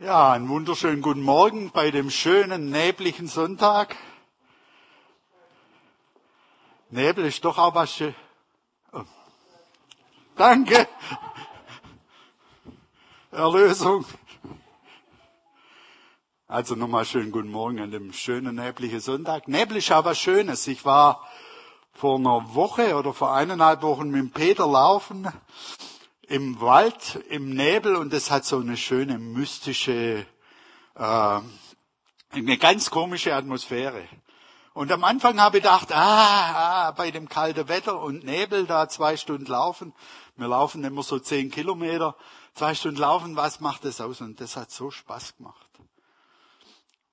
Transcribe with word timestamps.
Ja, 0.00 0.30
einen 0.30 0.48
wunderschönen 0.48 1.02
guten 1.02 1.22
Morgen 1.22 1.72
bei 1.72 1.90
dem 1.90 2.08
schönen, 2.10 2.70
neblichen 2.70 3.26
Sonntag. 3.26 3.96
Nebel 6.88 7.24
ist 7.24 7.44
doch 7.44 7.58
auch 7.58 7.74
was 7.74 7.92
schön. 7.92 8.14
Oh. 8.92 9.02
Danke. 10.36 10.86
Erlösung. 13.32 14.04
Also 16.46 16.76
nochmal 16.76 17.04
schönen 17.04 17.32
guten 17.32 17.50
Morgen 17.50 17.80
an 17.80 17.90
dem 17.90 18.12
schönen, 18.12 18.54
neblichen 18.54 19.00
Sonntag. 19.00 19.48
Nebel 19.48 19.78
ist 19.78 19.90
auch 19.90 20.04
was 20.04 20.20
Schönes. 20.20 20.68
Ich 20.68 20.84
war 20.84 21.28
vor 21.92 22.18
einer 22.18 22.54
Woche 22.54 22.94
oder 22.94 23.12
vor 23.12 23.34
eineinhalb 23.34 23.82
Wochen 23.82 24.10
mit 24.10 24.32
Peter 24.32 24.68
laufen 24.68 25.26
im 26.28 26.60
Wald, 26.60 27.24
im 27.30 27.50
Nebel 27.50 27.96
und 27.96 28.12
es 28.12 28.30
hat 28.30 28.44
so 28.44 28.58
eine 28.58 28.76
schöne 28.76 29.18
mystische, 29.18 30.26
äh, 30.94 31.40
eine 32.30 32.58
ganz 32.58 32.90
komische 32.90 33.34
Atmosphäre. 33.34 34.06
Und 34.74 34.92
am 34.92 35.04
Anfang 35.04 35.40
habe 35.40 35.56
ich 35.56 35.62
gedacht, 35.62 35.90
ah, 35.90 36.88
ah, 36.88 36.90
bei 36.92 37.10
dem 37.10 37.30
kalten 37.30 37.68
Wetter 37.68 38.00
und 38.00 38.24
Nebel 38.24 38.66
da 38.66 38.88
zwei 38.88 39.16
Stunden 39.16 39.46
laufen, 39.46 39.94
wir 40.36 40.48
laufen 40.48 40.84
immer 40.84 41.02
so 41.02 41.18
zehn 41.18 41.50
Kilometer, 41.50 42.14
zwei 42.54 42.74
Stunden 42.74 43.00
laufen, 43.00 43.34
was 43.34 43.60
macht 43.60 43.86
das 43.86 44.00
aus? 44.00 44.20
Und 44.20 44.38
das 44.40 44.56
hat 44.56 44.70
so 44.70 44.90
Spaß 44.90 45.38
gemacht. 45.38 45.66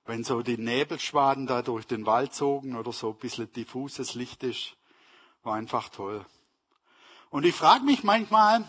Wenn 0.04 0.24
so 0.24 0.42
die 0.42 0.58
Nebelschwaden 0.58 1.46
da 1.46 1.62
durch 1.62 1.86
den 1.86 2.04
Wald 2.04 2.34
zogen 2.34 2.76
oder 2.76 2.92
so 2.92 3.10
ein 3.10 3.16
bisschen 3.16 3.50
diffuses 3.50 4.14
Licht 4.14 4.44
ist, 4.44 4.76
war 5.42 5.54
einfach 5.54 5.88
toll. 5.88 6.24
Und 7.30 7.44
ich 7.44 7.54
frage 7.54 7.82
mich 7.82 8.04
manchmal, 8.04 8.64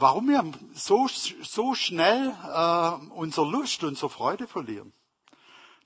warum 0.00 0.28
wir 0.28 0.44
so, 0.74 1.08
so 1.08 1.74
schnell 1.74 2.34
äh, 2.52 3.12
unsere 3.12 3.46
Lust, 3.46 3.84
unsere 3.84 4.10
Freude 4.10 4.46
verlieren. 4.46 4.92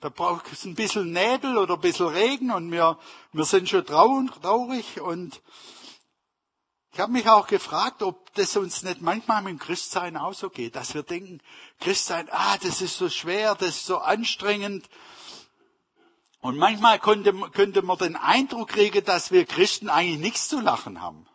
Da 0.01 0.09
braucht 0.09 0.51
es 0.51 0.65
ein 0.65 0.75
bisschen 0.75 1.11
Nebel 1.11 1.57
oder 1.57 1.75
ein 1.75 1.81
bisschen 1.81 2.07
Regen 2.07 2.51
und 2.51 2.71
wir, 2.71 2.97
wir 3.31 3.45
sind 3.45 3.69
schon 3.69 3.85
traurig 3.85 5.01
und 5.01 5.41
ich 6.93 6.99
habe 6.99 7.11
mich 7.11 7.27
auch 7.27 7.47
gefragt, 7.47 8.03
ob 8.03 8.33
das 8.35 8.55
uns 8.55 8.83
nicht 8.83 9.01
manchmal 9.01 9.41
mit 9.41 9.51
dem 9.51 9.59
Christsein 9.59 10.15
auch 10.15 10.33
so 10.33 10.49
geht, 10.49 10.77
dass 10.77 10.93
wir 10.93 11.03
denken, 11.03 11.41
Christsein, 11.81 12.29
ah, 12.31 12.57
das 12.57 12.81
ist 12.81 12.97
so 12.97 13.09
schwer, 13.09 13.55
das 13.55 13.69
ist 13.69 13.85
so 13.85 13.97
anstrengend. 13.97 14.87
Und 16.39 16.57
manchmal 16.57 16.99
könnte, 16.99 17.33
könnte 17.51 17.81
man 17.81 17.97
den 17.97 18.15
Eindruck 18.15 18.69
kriegen, 18.69 19.03
dass 19.03 19.31
wir 19.31 19.45
Christen 19.45 19.89
eigentlich 19.89 20.19
nichts 20.19 20.47
zu 20.47 20.61
lachen 20.61 21.01
haben. 21.01 21.27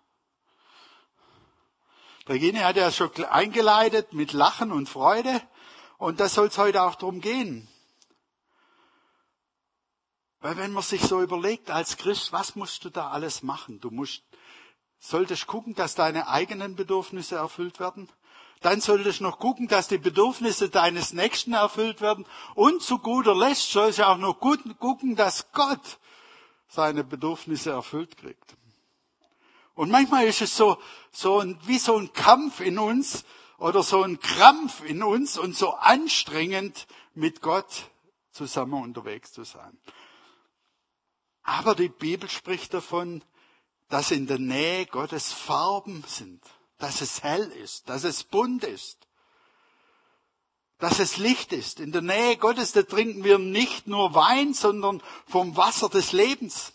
Regine 2.28 2.64
hat 2.64 2.76
ja 2.76 2.90
schon 2.92 3.12
eingeleitet 3.24 4.12
mit 4.12 4.32
Lachen 4.32 4.72
und 4.72 4.88
Freude. 4.88 5.40
Und 5.98 6.20
das 6.20 6.34
soll 6.34 6.48
es 6.48 6.58
heute 6.58 6.82
auch 6.82 6.94
darum 6.94 7.20
gehen. 7.20 7.68
Weil 10.41 10.56
wenn 10.56 10.72
man 10.72 10.82
sich 10.82 11.02
so 11.02 11.20
überlegt 11.20 11.70
als 11.70 11.98
Christ, 11.98 12.32
was 12.32 12.56
musst 12.56 12.84
du 12.84 12.91
da 12.91 13.10
alles 13.10 13.42
machen? 13.42 13.80
Du 13.80 13.91
musst, 13.91 14.22
solltest 14.98 15.46
gucken, 15.46 15.74
dass 15.74 15.94
deine 15.94 16.28
eigenen 16.28 16.76
Bedürfnisse 16.76 17.36
erfüllt 17.36 17.78
werden. 17.78 18.08
Dann 18.60 18.80
solltest 18.80 19.20
du 19.20 19.24
noch 19.24 19.38
gucken, 19.38 19.68
dass 19.68 19.88
die 19.88 19.98
Bedürfnisse 19.98 20.68
deines 20.68 21.12
Nächsten 21.12 21.52
erfüllt 21.52 22.00
werden. 22.00 22.26
Und 22.54 22.82
zu 22.82 22.98
guter 22.98 23.34
Letzt 23.34 23.70
sollst 23.70 23.98
du 23.98 24.06
auch 24.06 24.18
noch 24.18 24.41
gucken, 24.41 25.16
dass 25.16 25.52
Gott 25.52 25.98
seine 26.68 27.04
Bedürfnisse 27.04 27.70
erfüllt 27.70 28.16
kriegt. 28.16 28.56
Und 29.80 29.90
manchmal 29.90 30.26
ist 30.26 30.42
es 30.42 30.54
so, 30.58 30.76
so 31.10 31.38
ein, 31.38 31.58
wie 31.64 31.78
so 31.78 31.96
ein 31.96 32.12
Kampf 32.12 32.60
in 32.60 32.78
uns 32.78 33.24
oder 33.56 33.82
so 33.82 34.02
ein 34.02 34.20
Krampf 34.20 34.84
in 34.84 35.02
uns 35.02 35.38
und 35.38 35.56
so 35.56 35.70
anstrengend 35.72 36.86
mit 37.14 37.40
Gott 37.40 37.90
zusammen 38.30 38.82
unterwegs 38.82 39.32
zu 39.32 39.42
sein. 39.42 39.80
Aber 41.44 41.74
die 41.74 41.88
Bibel 41.88 42.28
spricht 42.28 42.74
davon, 42.74 43.24
dass 43.88 44.10
in 44.10 44.26
der 44.26 44.38
Nähe 44.38 44.84
Gottes 44.84 45.32
Farben 45.32 46.04
sind, 46.06 46.44
dass 46.76 47.00
es 47.00 47.22
hell 47.22 47.50
ist, 47.50 47.88
dass 47.88 48.04
es 48.04 48.22
bunt 48.22 48.64
ist, 48.64 49.08
dass 50.76 50.98
es 50.98 51.16
Licht 51.16 51.54
ist. 51.54 51.80
In 51.80 51.90
der 51.90 52.02
Nähe 52.02 52.36
Gottes, 52.36 52.72
da 52.72 52.82
trinken 52.82 53.24
wir 53.24 53.38
nicht 53.38 53.86
nur 53.86 54.12
Wein, 54.12 54.52
sondern 54.52 55.02
vom 55.26 55.56
Wasser 55.56 55.88
des 55.88 56.12
Lebens. 56.12 56.74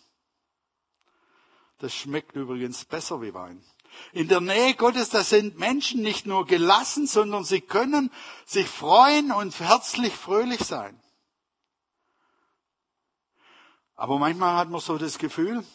Das 1.80 1.94
schmeckt 1.94 2.36
übrigens 2.36 2.86
besser 2.86 3.22
wie 3.22 3.34
Wein. 3.34 3.64
In 4.12 4.28
der 4.28 4.42
Nähe 4.42 4.76
Gottes, 4.76 5.10
da 5.10 5.24
sind 5.24 5.58
Menschen 5.58 6.02
nicht 6.02 6.26
nur 6.26 6.46
gelassen, 6.46 7.08
sondern 7.08 7.44
sie 7.44 7.62
können 7.62 8.12
sich 8.46 8.68
freuen 8.68 9.32
und 9.32 9.60
herzlich 9.60 10.14
fröhlich 10.14 10.62
sein. 10.62 11.02
Aber 13.96 14.20
manchmal 14.20 14.58
hat 14.58 14.70
man 14.70 14.82
so 14.82 14.98
das 14.98 15.18
Gefühl, 15.18 15.66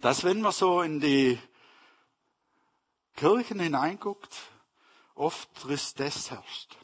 dass 0.00 0.24
wenn 0.24 0.40
man 0.40 0.52
so 0.52 0.82
in 0.82 1.00
die 1.00 1.38
Kirchen 3.14 3.60
hineinguckt, 3.60 4.34
oft 5.14 5.52
Tristesse 5.54 6.36
herrscht. 6.36 6.76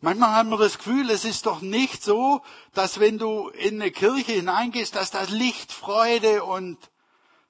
Manchmal 0.00 0.30
haben 0.30 0.50
wir 0.50 0.58
das 0.58 0.78
Gefühl, 0.78 1.10
es 1.10 1.24
ist 1.24 1.46
doch 1.46 1.60
nicht 1.60 2.02
so, 2.02 2.42
dass 2.74 3.00
wenn 3.00 3.18
du 3.18 3.48
in 3.48 3.80
eine 3.80 3.90
Kirche 3.90 4.32
hineingehst, 4.32 4.94
dass 4.94 5.10
da 5.10 5.22
Licht, 5.22 5.72
Freude 5.72 6.44
und 6.44 6.78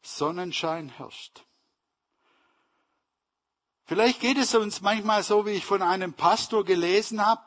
Sonnenschein 0.02 0.90
herrscht. 0.90 1.44
Vielleicht 3.86 4.20
geht 4.20 4.38
es 4.38 4.54
uns 4.54 4.80
manchmal 4.80 5.22
so, 5.22 5.44
wie 5.46 5.50
ich 5.50 5.64
von 5.64 5.82
einem 5.82 6.14
Pastor 6.14 6.64
gelesen 6.64 7.24
habe, 7.24 7.42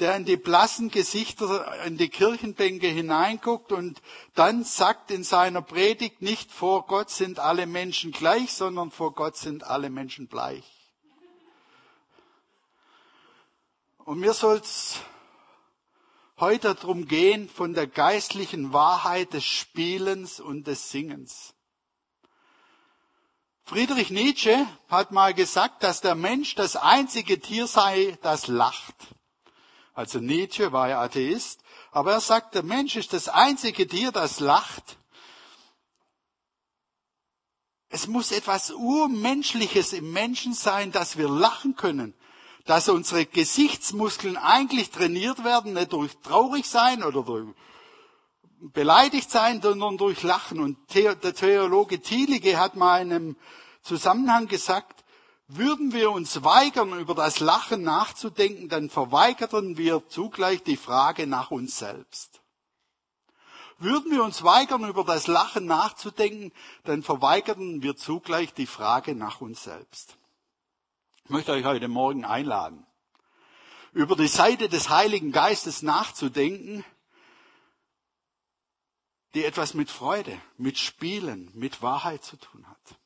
der 0.00 0.16
in 0.16 0.24
die 0.24 0.36
blassen 0.36 0.90
Gesichter, 0.90 1.84
in 1.84 1.96
die 1.98 2.08
Kirchenbänke 2.08 2.86
hineinguckt 2.86 3.72
und 3.72 4.00
dann 4.34 4.64
sagt 4.64 5.10
in 5.10 5.24
seiner 5.24 5.60
Predigt, 5.60 6.22
nicht 6.22 6.52
vor 6.52 6.86
Gott 6.86 7.10
sind 7.10 7.38
alle 7.38 7.66
Menschen 7.66 8.12
gleich, 8.12 8.52
sondern 8.52 8.90
vor 8.90 9.12
Gott 9.14 9.36
sind 9.36 9.64
alle 9.64 9.90
Menschen 9.90 10.28
bleich. 10.28 10.77
Und 14.08 14.20
mir 14.20 14.32
soll 14.32 14.56
es 14.56 15.00
heute 16.40 16.74
darum 16.74 17.04
gehen, 17.04 17.46
von 17.46 17.74
der 17.74 17.86
geistlichen 17.86 18.72
Wahrheit 18.72 19.34
des 19.34 19.44
Spielens 19.44 20.40
und 20.40 20.66
des 20.66 20.90
Singens. 20.90 21.52
Friedrich 23.64 24.08
Nietzsche 24.08 24.66
hat 24.88 25.12
mal 25.12 25.34
gesagt, 25.34 25.82
dass 25.82 26.00
der 26.00 26.14
Mensch 26.14 26.54
das 26.54 26.74
einzige 26.74 27.38
Tier 27.38 27.66
sei, 27.66 28.16
das 28.22 28.46
lacht. 28.46 28.94
Also 29.92 30.20
Nietzsche 30.20 30.72
war 30.72 30.88
ja 30.88 31.02
Atheist, 31.02 31.60
aber 31.90 32.12
er 32.12 32.22
sagt, 32.22 32.54
der 32.54 32.62
Mensch 32.62 32.96
ist 32.96 33.12
das 33.12 33.28
einzige 33.28 33.86
Tier, 33.86 34.10
das 34.10 34.40
lacht. 34.40 34.96
Es 37.90 38.06
muss 38.06 38.32
etwas 38.32 38.70
Urmenschliches 38.70 39.92
im 39.92 40.12
Menschen 40.12 40.54
sein, 40.54 40.92
dass 40.92 41.18
wir 41.18 41.28
lachen 41.28 41.76
können 41.76 42.17
dass 42.68 42.90
unsere 42.90 43.24
Gesichtsmuskeln 43.24 44.36
eigentlich 44.36 44.90
trainiert 44.90 45.42
werden, 45.42 45.72
nicht 45.72 45.94
durch 45.94 46.18
traurig 46.18 46.66
sein 46.66 47.02
oder 47.02 47.22
durch 47.22 47.48
beleidigt 48.60 49.30
sein, 49.30 49.62
sondern 49.62 49.96
durch 49.96 50.22
Lachen. 50.22 50.60
Und 50.60 50.76
der 50.94 51.34
Theologe 51.34 52.00
Thielige 52.00 52.58
hat 52.58 52.76
mal 52.76 53.00
in 53.00 53.12
einem 53.12 53.36
Zusammenhang 53.80 54.48
gesagt, 54.48 55.02
würden 55.46 55.94
wir 55.94 56.10
uns 56.10 56.44
weigern, 56.44 56.92
über 57.00 57.14
das 57.14 57.40
Lachen 57.40 57.84
nachzudenken, 57.84 58.68
dann 58.68 58.90
verweigerten 58.90 59.78
wir 59.78 60.06
zugleich 60.08 60.62
die 60.62 60.76
Frage 60.76 61.26
nach 61.26 61.50
uns 61.50 61.78
selbst. 61.78 62.42
Würden 63.78 64.12
wir 64.12 64.22
uns 64.22 64.42
weigern, 64.42 64.86
über 64.86 65.04
das 65.04 65.26
Lachen 65.26 65.64
nachzudenken, 65.64 66.52
dann 66.84 67.02
verweigerten 67.02 67.82
wir 67.82 67.96
zugleich 67.96 68.52
die 68.52 68.66
Frage 68.66 69.14
nach 69.14 69.40
uns 69.40 69.64
selbst. 69.64 70.17
Ich 71.28 71.30
möchte 71.30 71.52
euch 71.52 71.66
heute 71.66 71.88
Morgen 71.88 72.24
einladen, 72.24 72.86
über 73.92 74.16
die 74.16 74.28
Seite 74.28 74.70
des 74.70 74.88
Heiligen 74.88 75.30
Geistes 75.30 75.82
nachzudenken, 75.82 76.86
die 79.34 79.44
etwas 79.44 79.74
mit 79.74 79.90
Freude, 79.90 80.40
mit 80.56 80.78
Spielen, 80.78 81.50
mit 81.52 81.82
Wahrheit 81.82 82.24
zu 82.24 82.38
tun 82.38 82.66
hat. 82.66 82.98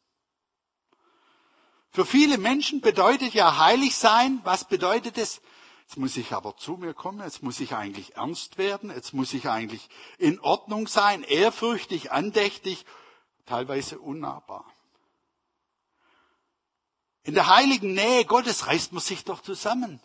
Für 1.91 2.07
viele 2.07 2.39
Menschen 2.39 2.81
bedeutet 2.81 3.35
ja 3.35 3.59
heilig 3.59 3.97
sein, 3.97 4.41
was 4.45 4.69
bedeutet 4.69 5.19
es? 5.19 5.43
Jetzt 5.81 5.97
muss 5.97 6.17
ich 6.17 6.33
aber 6.33 6.57
zu 6.57 6.77
mir 6.77 6.95
kommen, 6.95 7.25
jetzt 7.25 7.43
muss 7.43 7.59
ich 7.59 7.75
eigentlich 7.75 8.15
ernst 8.15 8.57
werden, 8.57 8.91
jetzt 8.91 9.15
muss 9.15 9.33
ich 9.33 9.49
eigentlich 9.49 9.89
in 10.19 10.39
Ordnung 10.39 10.87
sein, 10.87 11.25
ehrfürchtig, 11.25 12.13
andächtig, 12.13 12.87
teilweise 13.47 13.99
unnahbar. 13.99 14.73
In 17.25 17.35
der 17.35 17.47
heiligen 17.47 17.93
Nähe 17.93 18.25
Gottes 18.25 18.67
reißt 18.67 18.93
man 18.93 19.03
sich 19.03 19.25
doch 19.25 19.43
zusammen. 19.43 20.01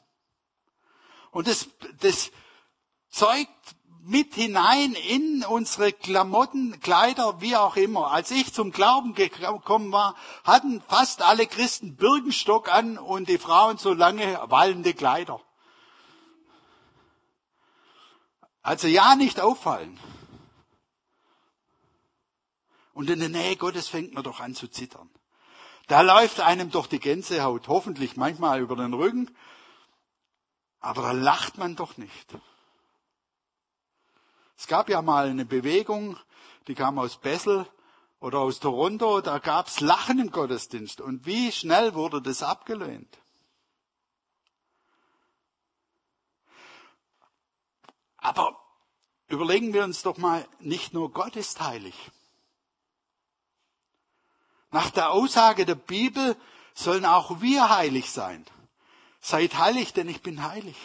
Und 1.31 1.47
das, 1.47 1.67
das 1.99 2.31
zeugt 3.09 3.49
mit 4.07 4.35
hinein 4.35 4.93
in 4.93 5.43
unsere 5.43 5.91
Klamotten, 5.91 6.79
Kleider, 6.79 7.41
wie 7.41 7.57
auch 7.57 7.75
immer. 7.75 8.11
Als 8.11 8.31
ich 8.31 8.53
zum 8.53 8.71
Glauben 8.71 9.15
gekommen 9.15 9.91
war, 9.91 10.15
hatten 10.45 10.81
fast 10.87 11.21
alle 11.21 11.45
Christen 11.45 11.97
Birkenstock 11.97 12.73
an 12.73 12.97
und 12.97 13.27
die 13.27 13.37
Frauen 13.37 13.77
so 13.77 13.93
lange 13.93 14.39
wallende 14.45 14.93
Kleider. 14.93 15.41
Also 18.61 18.87
ja, 18.87 19.15
nicht 19.15 19.39
auffallen. 19.39 19.99
Und 22.93 23.09
in 23.09 23.19
der 23.19 23.29
Nähe 23.29 23.57
Gottes 23.57 23.87
fängt 23.89 24.13
man 24.13 24.23
doch 24.23 24.39
an 24.39 24.55
zu 24.55 24.67
zittern. 24.69 25.09
Da 25.87 26.01
läuft 26.01 26.41
einem 26.41 26.69
doch 26.69 26.87
die 26.87 26.99
Gänsehaut, 26.99 27.69
hoffentlich 27.69 28.17
manchmal 28.17 28.59
über 28.59 28.75
den 28.75 28.93
Rücken, 28.93 29.33
aber 30.79 31.01
da 31.01 31.11
lacht 31.13 31.57
man 31.57 31.75
doch 31.75 31.97
nicht. 31.97 32.37
Es 34.57 34.67
gab 34.67 34.89
ja 34.89 35.01
mal 35.01 35.29
eine 35.29 35.45
Bewegung, 35.45 36.17
die 36.67 36.75
kam 36.75 36.99
aus 36.99 37.17
Bessel 37.17 37.65
oder 38.19 38.39
aus 38.39 38.59
Toronto, 38.59 39.21
da 39.21 39.39
gab's 39.39 39.79
Lachen 39.79 40.19
im 40.19 40.31
Gottesdienst. 40.31 40.99
Und 40.99 41.25
wie 41.25 41.51
schnell 41.53 41.93
wurde 41.93 42.21
das 42.21 42.43
abgelehnt? 42.43 43.17
Aber 48.17 48.59
überlegen 49.27 49.73
wir 49.73 49.85
uns 49.85 50.01
doch 50.01 50.17
mal, 50.17 50.45
nicht 50.59 50.93
nur 50.93 51.13
Gott 51.13 51.37
ist 51.37 51.61
heilig. 51.61 52.11
Nach 54.77 54.91
der 54.91 55.09
Aussage 55.09 55.65
der 55.65 55.73
Bibel 55.73 56.35
sollen 56.75 57.03
auch 57.03 57.41
wir 57.41 57.75
heilig 57.75 58.11
sein. 58.11 58.45
Seid 59.19 59.57
heilig, 59.57 59.93
denn 59.93 60.07
ich 60.07 60.21
bin 60.21 60.43
heilig. 60.43 60.75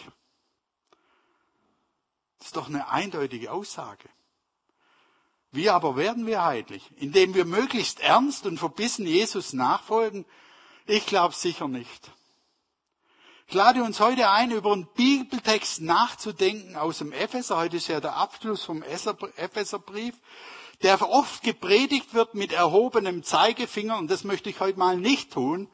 Das 2.38 2.46
ist 2.46 2.56
doch 2.56 2.68
eine 2.68 2.88
eindeutige 2.88 3.52
Aussage. 3.52 4.08
Wie 5.50 5.68
aber 5.68 5.94
werden 5.96 6.24
wir 6.24 6.42
heilig? 6.42 6.90
Indem 6.96 7.34
wir 7.34 7.44
möglichst 7.44 8.00
ernst 8.00 8.46
und 8.46 8.56
verbissen 8.56 9.06
Jesus 9.06 9.52
nachfolgen? 9.52 10.24
Ich 10.86 11.04
glaube 11.04 11.34
sicher 11.34 11.68
nicht. 11.68 12.10
Ich 13.46 13.52
lade 13.52 13.84
uns 13.84 14.00
heute 14.00 14.30
ein, 14.30 14.52
über 14.52 14.72
einen 14.72 14.86
Bibeltext 14.94 15.82
nachzudenken 15.82 16.76
aus 16.76 16.96
dem 16.96 17.12
Epheser. 17.12 17.58
Heute 17.58 17.76
ist 17.76 17.88
ja 17.88 18.00
der 18.00 18.16
Abschluss 18.16 18.64
vom 18.64 18.82
Epheserbrief, 18.82 20.14
der 20.82 21.08
oft 21.08 21.42
gepredigt 21.42 22.14
wird 22.14 22.34
mit 22.34 22.52
erhobenem 22.52 23.22
Zeigefinger, 23.22 23.98
und 23.98 24.10
das 24.10 24.24
möchte 24.24 24.50
ich 24.50 24.60
heute 24.60 24.78
mal 24.78 24.96
nicht 24.96 25.32
tun, 25.32 25.68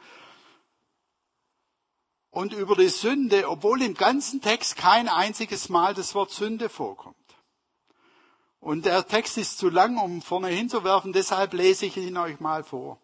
und 2.30 2.52
über 2.52 2.76
die 2.76 2.88
Sünde, 2.88 3.48
obwohl 3.48 3.82
im 3.82 3.94
ganzen 3.94 4.40
Text 4.40 4.76
kein 4.76 5.08
einziges 5.08 5.68
Mal 5.70 5.94
das 5.94 6.14
Wort 6.14 6.30
Sünde 6.30 6.68
vorkommt. 6.68 7.16
Und 8.60 8.84
der 8.84 9.06
Text 9.06 9.38
ist 9.38 9.58
zu 9.58 9.70
lang, 9.70 9.98
um 9.98 10.20
vorne 10.20 10.48
hinzuwerfen, 10.48 11.12
deshalb 11.12 11.54
lese 11.54 11.86
ich 11.86 11.96
ihn 11.96 12.16
euch 12.16 12.38
mal 12.40 12.64
vor. 12.64 13.00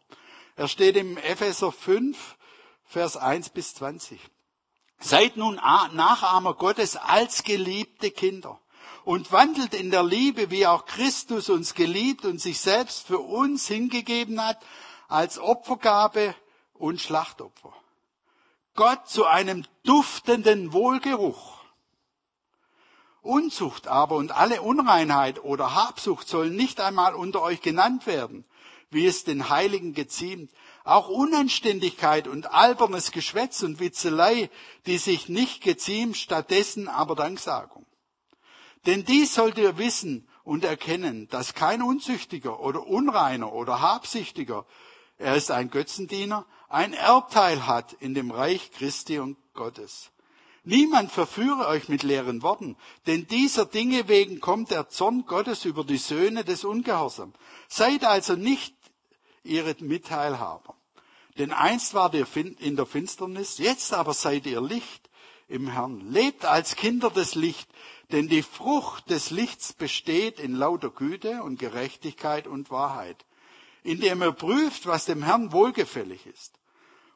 Er 0.56 0.68
steht 0.68 0.96
im 0.96 1.16
Epheser 1.16 1.72
5, 1.72 2.36
Vers 2.84 3.16
1 3.16 3.50
bis 3.50 3.74
20. 3.74 4.20
Seid 5.00 5.36
nun 5.36 5.56
Nachahmer 5.56 6.54
Gottes 6.54 6.96
als 6.96 7.42
geliebte 7.42 8.10
Kinder 8.10 8.60
und 9.04 9.32
wandelt 9.32 9.74
in 9.74 9.90
der 9.90 10.02
Liebe, 10.02 10.50
wie 10.50 10.66
auch 10.66 10.86
Christus 10.86 11.50
uns 11.50 11.74
geliebt 11.74 12.24
und 12.24 12.40
sich 12.40 12.60
selbst 12.60 13.06
für 13.06 13.18
uns 13.18 13.68
hingegeben 13.68 14.44
hat, 14.44 14.58
als 15.08 15.38
Opfergabe 15.38 16.34
und 16.74 17.00
Schlachtopfer. 17.00 17.72
Gott 18.74 19.08
zu 19.08 19.26
einem 19.26 19.64
duftenden 19.84 20.72
Wohlgeruch. 20.72 21.54
Unzucht 23.22 23.86
aber 23.86 24.16
und 24.16 24.32
alle 24.32 24.60
Unreinheit 24.60 25.42
oder 25.42 25.74
Habsucht 25.74 26.28
sollen 26.28 26.56
nicht 26.56 26.80
einmal 26.80 27.14
unter 27.14 27.40
euch 27.40 27.62
genannt 27.62 28.06
werden, 28.06 28.44
wie 28.90 29.06
es 29.06 29.24
den 29.24 29.48
Heiligen 29.48 29.94
geziemt. 29.94 30.50
Auch 30.82 31.08
Unanständigkeit 31.08 32.28
und 32.28 32.52
albernes 32.52 33.12
Geschwätz 33.12 33.62
und 33.62 33.80
Witzelei, 33.80 34.50
die 34.86 34.98
sich 34.98 35.28
nicht 35.28 35.62
geziemt, 35.62 36.16
stattdessen 36.16 36.88
aber 36.88 37.14
Danksagung. 37.14 37.83
Denn 38.86 39.04
dies 39.04 39.34
sollt 39.34 39.58
ihr 39.58 39.78
wissen 39.78 40.28
und 40.42 40.64
erkennen, 40.64 41.28
dass 41.28 41.54
kein 41.54 41.82
Unzüchtiger 41.82 42.60
oder 42.60 42.86
Unreiner 42.86 43.52
oder 43.52 43.80
Habsüchtiger, 43.80 44.66
er 45.16 45.36
ist 45.36 45.50
ein 45.50 45.70
Götzendiener, 45.70 46.46
ein 46.68 46.92
Erbteil 46.92 47.66
hat 47.66 47.94
in 47.94 48.14
dem 48.14 48.30
Reich 48.30 48.70
Christi 48.72 49.18
und 49.18 49.36
Gottes. 49.54 50.10
Niemand 50.64 51.12
verführe 51.12 51.66
euch 51.68 51.88
mit 51.88 52.02
leeren 52.02 52.42
Worten, 52.42 52.76
denn 53.06 53.26
dieser 53.26 53.66
Dinge 53.66 54.08
wegen 54.08 54.40
kommt 54.40 54.70
der 54.70 54.88
Zorn 54.88 55.26
Gottes 55.26 55.66
über 55.66 55.84
die 55.84 55.98
Söhne 55.98 56.42
des 56.42 56.64
Ungehorsams. 56.64 57.34
Seid 57.68 58.04
also 58.04 58.34
nicht 58.34 58.74
ihre 59.42 59.76
Mitteilhaber. 59.80 60.74
Denn 61.36 61.52
einst 61.52 61.94
wart 61.94 62.14
ihr 62.14 62.26
in 62.60 62.76
der 62.76 62.86
Finsternis, 62.86 63.58
jetzt 63.58 63.92
aber 63.92 64.14
seid 64.14 64.46
ihr 64.46 64.62
Licht 64.62 65.10
im 65.48 65.68
Herrn. 65.68 66.00
Lebt 66.10 66.46
als 66.46 66.76
Kinder 66.76 67.10
des 67.10 67.34
Lichts, 67.34 67.70
denn 68.12 68.28
die 68.28 68.42
Frucht 68.42 69.10
des 69.10 69.30
Lichts 69.30 69.72
besteht 69.72 70.38
in 70.38 70.54
lauter 70.54 70.90
Güte 70.90 71.42
und 71.42 71.58
Gerechtigkeit 71.58 72.46
und 72.46 72.70
Wahrheit, 72.70 73.24
indem 73.82 74.22
ihr 74.22 74.32
prüft, 74.32 74.86
was 74.86 75.04
dem 75.06 75.22
Herrn 75.22 75.52
wohlgefällig 75.52 76.26
ist. 76.26 76.58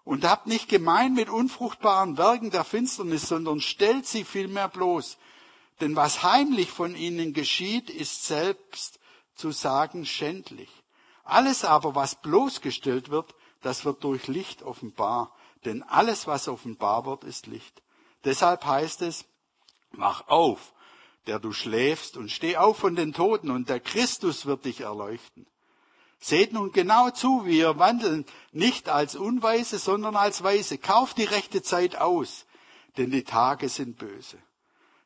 Und 0.05 0.25
habt 0.25 0.47
nicht 0.47 0.69
gemein 0.69 1.13
mit 1.13 1.29
unfruchtbaren 1.29 2.17
Werken 2.17 2.51
der 2.51 2.65
Finsternis, 2.65 3.29
sondern 3.29 3.61
stellt 3.61 4.07
sie 4.07 4.25
vielmehr 4.25 4.69
bloß. 4.69 5.19
Denn 5.81 5.95
was 5.97 6.23
heimlich 6.23 6.71
von 6.71 6.97
ihnen 6.97 7.35
geschieht, 7.35 7.91
ist 7.91 8.25
selbst 8.25 8.99
zu 9.35 9.51
sagen 9.51 10.07
schändlich. 10.07 10.71
Alles 11.25 11.65
aber, 11.65 11.95
was 11.95 12.21
bloßgestellt 12.23 13.11
wird, 13.11 13.35
das 13.61 13.85
wird 13.85 14.03
durch 14.03 14.29
Licht 14.29 14.63
offenbar. 14.63 15.37
Denn 15.65 15.83
alles, 15.83 16.27
was 16.27 16.49
offenbar 16.49 17.05
wird, 17.05 17.25
ist 17.25 17.47
Licht. 17.47 17.83
Deshalb 18.25 18.65
heißt 18.65 19.03
es, 19.03 19.27
wach 19.93 20.27
auf, 20.29 20.73
der 21.27 21.39
du 21.39 21.53
schläfst, 21.53 22.17
und 22.17 22.31
steh 22.31 22.57
auf 22.57 22.79
von 22.79 22.97
den 22.97 23.13
Toten, 23.13 23.51
und 23.51 23.69
der 23.69 23.81
Christus 23.81 24.47
wird 24.47 24.65
dich 24.65 24.81
erleuchten. 24.81 25.47
Seht 26.21 26.53
nun 26.53 26.73
genau 26.73 27.11
zu, 27.11 27.47
wie 27.47 27.59
ihr 27.59 27.79
wandeln, 27.79 28.25
nicht 28.53 28.89
als 28.89 29.15
Unweise, 29.15 29.79
sondern 29.79 30.17
als 30.17 30.43
Weise. 30.43 30.79
Kauft 30.79 31.19
die 31.19 31.25
rechte 31.25 31.63
Zeit 31.63 31.97
aus, 31.97 32.47
denn 32.97 33.11
die 33.11 33.23
Tage 33.23 33.69
sind 33.69 33.99
böse. 33.99 34.39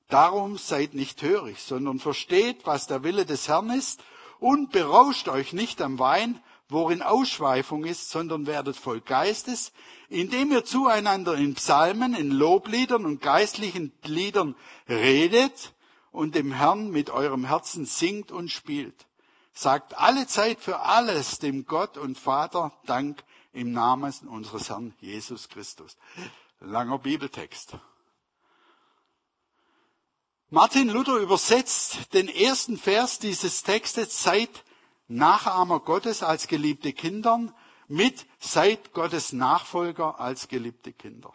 Darum 0.08 0.58
seid 0.58 0.94
nicht 0.94 1.22
hörig, 1.22 1.58
sondern 1.60 1.98
versteht, 1.98 2.66
was 2.66 2.86
der 2.86 3.02
Wille 3.02 3.26
des 3.26 3.48
Herrn 3.48 3.70
ist, 3.70 4.02
und 4.38 4.72
berauscht 4.72 5.28
euch 5.28 5.52
nicht 5.52 5.80
am 5.80 5.98
Wein, 5.98 6.42
worin 6.68 7.02
Ausschweifung 7.02 7.84
ist, 7.84 8.10
sondern 8.10 8.46
werdet 8.46 8.76
voll 8.76 9.00
Geistes, 9.00 9.72
indem 10.08 10.50
ihr 10.50 10.64
zueinander 10.64 11.34
in 11.34 11.54
Psalmen, 11.54 12.14
in 12.14 12.30
Lobliedern 12.30 13.06
und 13.06 13.20
geistlichen 13.20 13.92
Liedern 14.04 14.56
redet 14.88 15.72
und 16.12 16.36
dem 16.36 16.52
Herrn 16.52 16.90
mit 16.90 17.10
eurem 17.10 17.44
Herzen 17.44 17.84
singt 17.84 18.30
und 18.30 18.50
spielt 18.50 19.06
sagt 19.54 19.98
alle 19.98 20.26
Zeit 20.26 20.60
für 20.60 20.80
alles 20.80 21.38
dem 21.38 21.66
Gott 21.66 21.96
und 21.98 22.18
Vater 22.18 22.72
Dank 22.86 23.22
im 23.52 23.72
Namen 23.72 24.12
unseres 24.28 24.70
Herrn 24.70 24.94
Jesus 25.00 25.48
Christus. 25.48 25.96
Langer 26.60 26.98
Bibeltext. 26.98 27.76
Martin 30.48 30.88
Luther 30.88 31.16
übersetzt 31.16 32.12
den 32.12 32.28
ersten 32.28 32.76
Vers 32.76 33.18
dieses 33.18 33.62
Textes, 33.62 34.22
seid 34.22 34.64
Nachahmer 35.08 35.80
Gottes 35.80 36.22
als 36.22 36.46
geliebte 36.46 36.92
Kindern, 36.92 37.54
mit 37.88 38.26
seid 38.38 38.92
Gottes 38.92 39.32
Nachfolger 39.32 40.20
als 40.20 40.48
geliebte 40.48 40.92
Kinder. 40.92 41.32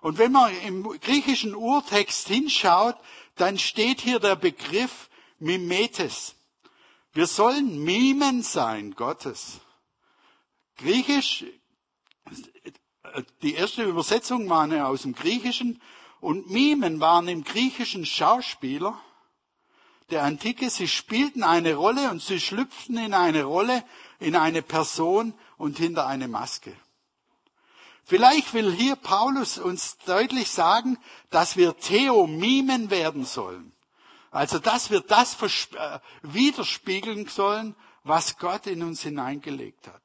Und 0.00 0.18
wenn 0.18 0.32
man 0.32 0.52
im 0.62 0.82
griechischen 1.00 1.54
Urtext 1.54 2.26
hinschaut, 2.26 2.96
dann 3.42 3.58
steht 3.58 4.00
hier 4.00 4.20
der 4.20 4.36
Begriff 4.36 5.10
Mimetes. 5.40 6.36
Wir 7.12 7.26
sollen 7.26 7.82
Mimen 7.82 8.44
sein 8.44 8.94
Gottes. 8.94 9.58
Griechisch, 10.76 11.44
die 13.42 13.54
erste 13.54 13.82
Übersetzung 13.82 14.48
war 14.48 14.86
aus 14.86 15.02
dem 15.02 15.12
Griechischen 15.12 15.82
und 16.20 16.52
Mimen 16.52 17.00
waren 17.00 17.26
im 17.26 17.42
Griechischen 17.42 18.06
Schauspieler 18.06 18.96
der 20.12 20.22
Antike. 20.22 20.70
Sie 20.70 20.86
spielten 20.86 21.42
eine 21.42 21.74
Rolle 21.74 22.12
und 22.12 22.22
sie 22.22 22.38
schlüpften 22.38 22.96
in 22.96 23.12
eine 23.12 23.42
Rolle, 23.42 23.84
in 24.20 24.36
eine 24.36 24.62
Person 24.62 25.34
und 25.56 25.78
hinter 25.78 26.06
eine 26.06 26.28
Maske. 26.28 26.76
Vielleicht 28.04 28.52
will 28.54 28.72
hier 28.72 28.96
Paulus 28.96 29.58
uns 29.58 29.96
deutlich 29.98 30.50
sagen, 30.50 30.98
dass 31.30 31.56
wir 31.56 31.76
Theomimen 31.76 32.90
werden 32.90 33.24
sollen. 33.24 33.72
Also, 34.30 34.58
dass 34.58 34.90
wir 34.90 35.00
das 35.00 35.36
äh, 35.42 35.98
widerspiegeln 36.22 37.28
sollen, 37.28 37.76
was 38.02 38.38
Gott 38.38 38.66
in 38.66 38.82
uns 38.82 39.02
hineingelegt 39.02 39.86
hat. 39.88 40.02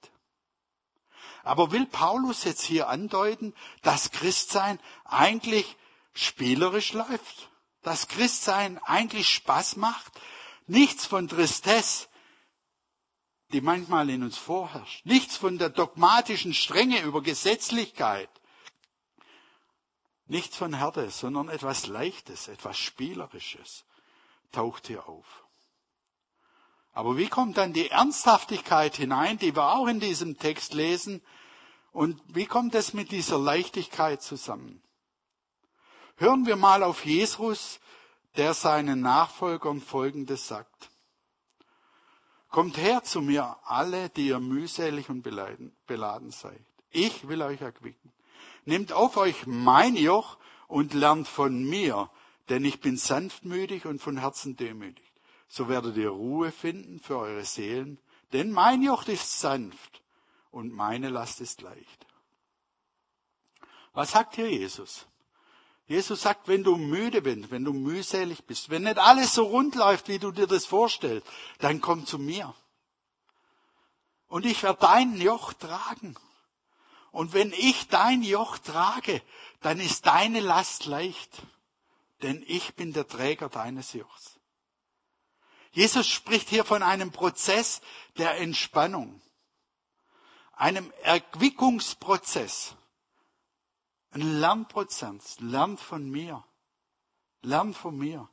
Aber 1.44 1.72
will 1.72 1.86
Paulus 1.86 2.44
jetzt 2.44 2.64
hier 2.64 2.90
andeuten, 2.90 3.54
dass 3.82 4.12
Christsein 4.12 4.80
eigentlich 5.06 5.78
spielerisch 6.14 6.94
läuft? 6.94 7.50
dass 7.88 8.10
Christsein 8.10 8.80
eigentlich 8.84 9.30
Spaß 9.30 9.78
macht, 9.78 10.12
nichts 10.66 11.06
von 11.06 11.30
Tristesse, 11.30 12.07
die 13.52 13.62
manchmal 13.62 14.10
in 14.10 14.24
uns 14.24 14.38
vorherrscht, 14.38 15.06
nichts 15.06 15.38
von 15.38 15.58
der 15.58 15.70
dogmatischen 15.70 16.54
Strenge 16.54 17.02
über 17.02 17.22
Gesetzlichkeit, 17.22 18.30
nichts 20.26 20.58
von 20.58 20.74
Härte, 20.74 21.10
sondern 21.10 21.48
etwas 21.48 21.88
Leichtes, 21.88 22.48
etwas 22.48 22.78
Spielerisches 22.78 23.86
taucht 24.52 24.88
hier 24.88 25.08
auf. 25.08 25.46
Aber 26.94 27.16
wie 27.16 27.28
kommt 27.28 27.58
dann 27.58 27.74
die 27.74 27.90
Ernsthaftigkeit 27.90 28.96
hinein, 28.96 29.38
die 29.38 29.56
wir 29.56 29.76
auch 29.76 29.88
in 29.88 30.00
diesem 30.00 30.40
Text 30.40 30.74
lesen? 30.74 31.22
Und 31.92 32.20
wie 32.28 32.48
kommt 32.48 32.74
es 32.74 32.94
mit 32.94 33.12
dieser 33.12 33.38
Leichtigkeit 33.38 34.22
zusammen? 34.24 34.82
Hören 36.16 36.48
wir 36.48 36.56
mal 36.56 36.82
auf 36.82 37.06
Jesus, 37.06 37.80
der 38.36 38.56
seinen 38.56 39.02
Nachfolgern 39.02 39.80
Folgendes 39.80 40.48
sagt. 40.48 40.90
Kommt 42.58 42.78
her 42.78 43.04
zu 43.04 43.22
mir 43.22 43.56
alle, 43.66 44.10
die 44.10 44.30
ihr 44.30 44.40
mühselig 44.40 45.12
und 45.12 45.22
beladen 45.22 46.32
seid. 46.32 46.66
Ich 46.90 47.28
will 47.28 47.44
euch 47.44 47.62
erquicken. 47.62 48.12
Nehmt 48.66 48.94
auf 48.94 49.16
euch 49.18 49.46
mein 49.46 49.96
Joch 49.96 50.40
und 50.68 50.96
lernt 50.96 51.28
von 51.28 51.64
mir, 51.70 52.10
denn 52.50 52.66
ich 52.66 52.80
bin 52.80 52.98
sanftmütig 52.98 53.86
und 53.86 54.02
von 54.02 54.18
Herzen 54.18 54.56
demütig. 54.56 55.06
So 55.48 55.70
werdet 55.70 55.98
ihr 55.98 56.10
Ruhe 56.10 56.52
finden 56.52 57.00
für 57.00 57.20
eure 57.20 57.46
Seelen, 57.46 58.00
denn 58.34 58.52
mein 58.52 58.82
Joch 58.82 59.08
ist 59.08 59.40
sanft 59.40 60.02
und 60.50 60.74
meine 60.74 61.10
Last 61.10 61.42
ist 61.42 61.62
leicht. 61.62 62.08
Was 63.94 64.14
sagt 64.14 64.34
hier 64.34 64.50
Jesus? 64.50 65.06
Jesus 65.88 66.22
sagt, 66.22 66.50
wenn 66.50 66.64
du 66.64 66.76
müde 66.76 67.22
bist, 67.22 67.50
wenn 67.50 67.64
du 67.64 67.72
mühselig 67.72 68.44
bist, 68.46 68.70
wenn 68.70 68.84
nicht 68.84 68.98
alles 68.98 69.34
so 69.34 69.46
rund 69.46 69.76
läuft, 69.76 70.10
wie 70.10 70.20
du 70.20 70.32
dir 70.32 70.46
das 70.46 70.66
vorstellst, 70.66 71.26
dann 71.60 71.80
komm 71.80 72.06
zu 72.06 72.20
mir. 72.20 72.54
Und 74.28 74.46
ich 74.46 74.64
werde 74.64 74.80
dein 74.82 75.20
Joch 75.20 75.54
tragen. 75.54 76.16
Und 77.12 77.34
wenn 77.34 77.54
ich 77.54 77.88
dein 77.88 78.22
Joch 78.22 78.58
trage, 78.58 79.22
dann 79.62 79.80
ist 79.80 80.06
deine 80.06 80.42
Last 80.42 80.86
leicht. 80.86 81.42
Denn 82.22 82.44
ich 82.48 82.76
bin 82.76 82.92
der 82.92 83.08
Träger 83.08 83.48
deines 83.48 83.94
Jochs. 83.94 84.40
Jesus 85.72 86.08
spricht 86.08 86.50
hier 86.50 86.66
von 86.66 86.84
einem 86.84 87.12
Prozess 87.12 87.82
der 88.18 88.38
Entspannung. 88.40 89.22
Einem 90.54 90.92
Erquickungsprozess. 91.04 92.76
Ein 94.12 94.40
Lernprozess. 94.40 95.40
Lernt 95.40 95.80
von 95.80 96.10
mir. 96.10 96.44
Lernt 97.42 97.76
von 97.76 97.98
mir. 97.98 98.30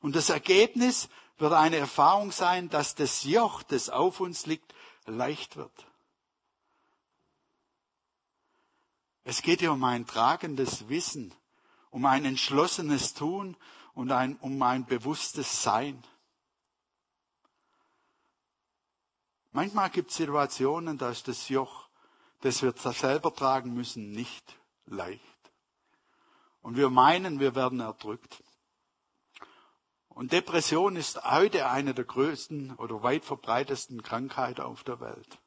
Und 0.00 0.16
das 0.16 0.30
Ergebnis 0.30 1.08
wird 1.38 1.52
eine 1.52 1.76
Erfahrung 1.76 2.32
sein, 2.32 2.68
dass 2.68 2.94
das 2.94 3.24
Joch, 3.24 3.62
das 3.62 3.88
auf 3.88 4.20
uns 4.20 4.46
liegt, 4.46 4.74
leicht 5.06 5.56
wird. 5.56 5.86
Es 9.24 9.42
geht 9.42 9.60
hier 9.60 9.72
um 9.72 9.84
ein 9.84 10.06
tragendes 10.06 10.88
Wissen, 10.88 11.32
um 11.90 12.04
ein 12.06 12.24
entschlossenes 12.24 13.14
Tun 13.14 13.56
und 13.94 14.10
ein, 14.10 14.36
um 14.36 14.60
ein 14.62 14.84
bewusstes 14.84 15.62
Sein. 15.62 16.02
Manchmal 19.52 19.90
gibt 19.90 20.10
es 20.10 20.16
Situationen, 20.16 20.98
da 20.98 21.10
ist 21.10 21.28
das 21.28 21.48
Joch, 21.48 21.88
das 22.40 22.62
wir 22.62 22.72
selber 22.72 23.34
tragen 23.34 23.74
müssen, 23.74 24.10
nicht 24.10 24.56
leicht. 24.92 25.20
Und 26.60 26.76
wir 26.76 26.90
meinen, 26.90 27.40
wir 27.40 27.54
werden 27.54 27.80
erdrückt. 27.80 28.42
Und 30.08 30.32
Depression 30.32 30.96
ist 30.96 31.24
heute 31.24 31.68
eine 31.68 31.94
der 31.94 32.04
größten 32.04 32.76
oder 32.76 33.02
weit 33.02 33.24
verbreitesten 33.24 34.02
Krankheiten 34.02 34.60
auf 34.60 34.84
der 34.84 35.00
Welt. 35.00 35.38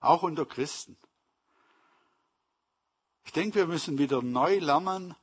Auch 0.00 0.22
unter 0.22 0.46
Christen. 0.46 0.98
Ich 3.24 3.32
denke, 3.32 3.56
wir 3.56 3.66
müssen 3.66 3.98
wieder 3.98 4.22
neu 4.22 4.58
lernen, 4.58 5.14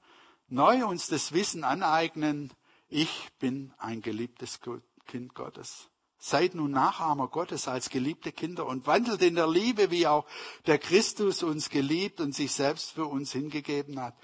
neu 0.48 0.86
uns 0.86 1.08
das 1.08 1.32
Wissen 1.32 1.64
aneignen, 1.64 2.54
ich 2.88 3.30
bin 3.40 3.74
ein 3.80 4.02
geliebtes 4.02 4.60
Kind 5.08 5.34
Gottes. 5.34 5.90
Seid 6.18 6.56
nun 6.56 6.72
Nachahmer 6.72 7.28
Gottes 7.28 7.68
als 7.68 7.90
geliebte 7.90 8.32
Kinder 8.32 8.66
und 8.66 8.88
wandelt 8.88 9.22
in 9.22 9.36
der 9.36 9.48
Liebe, 9.48 9.92
wie 9.92 10.08
auch 10.08 10.26
der 10.66 10.80
Christus 10.80 11.44
uns 11.44 11.70
geliebt 11.70 12.20
und 12.20 12.34
sich 12.34 12.52
selbst 12.52 12.92
für 12.92 13.06
uns 13.06 13.32
hingegeben 13.32 14.02
hat. 14.02 14.16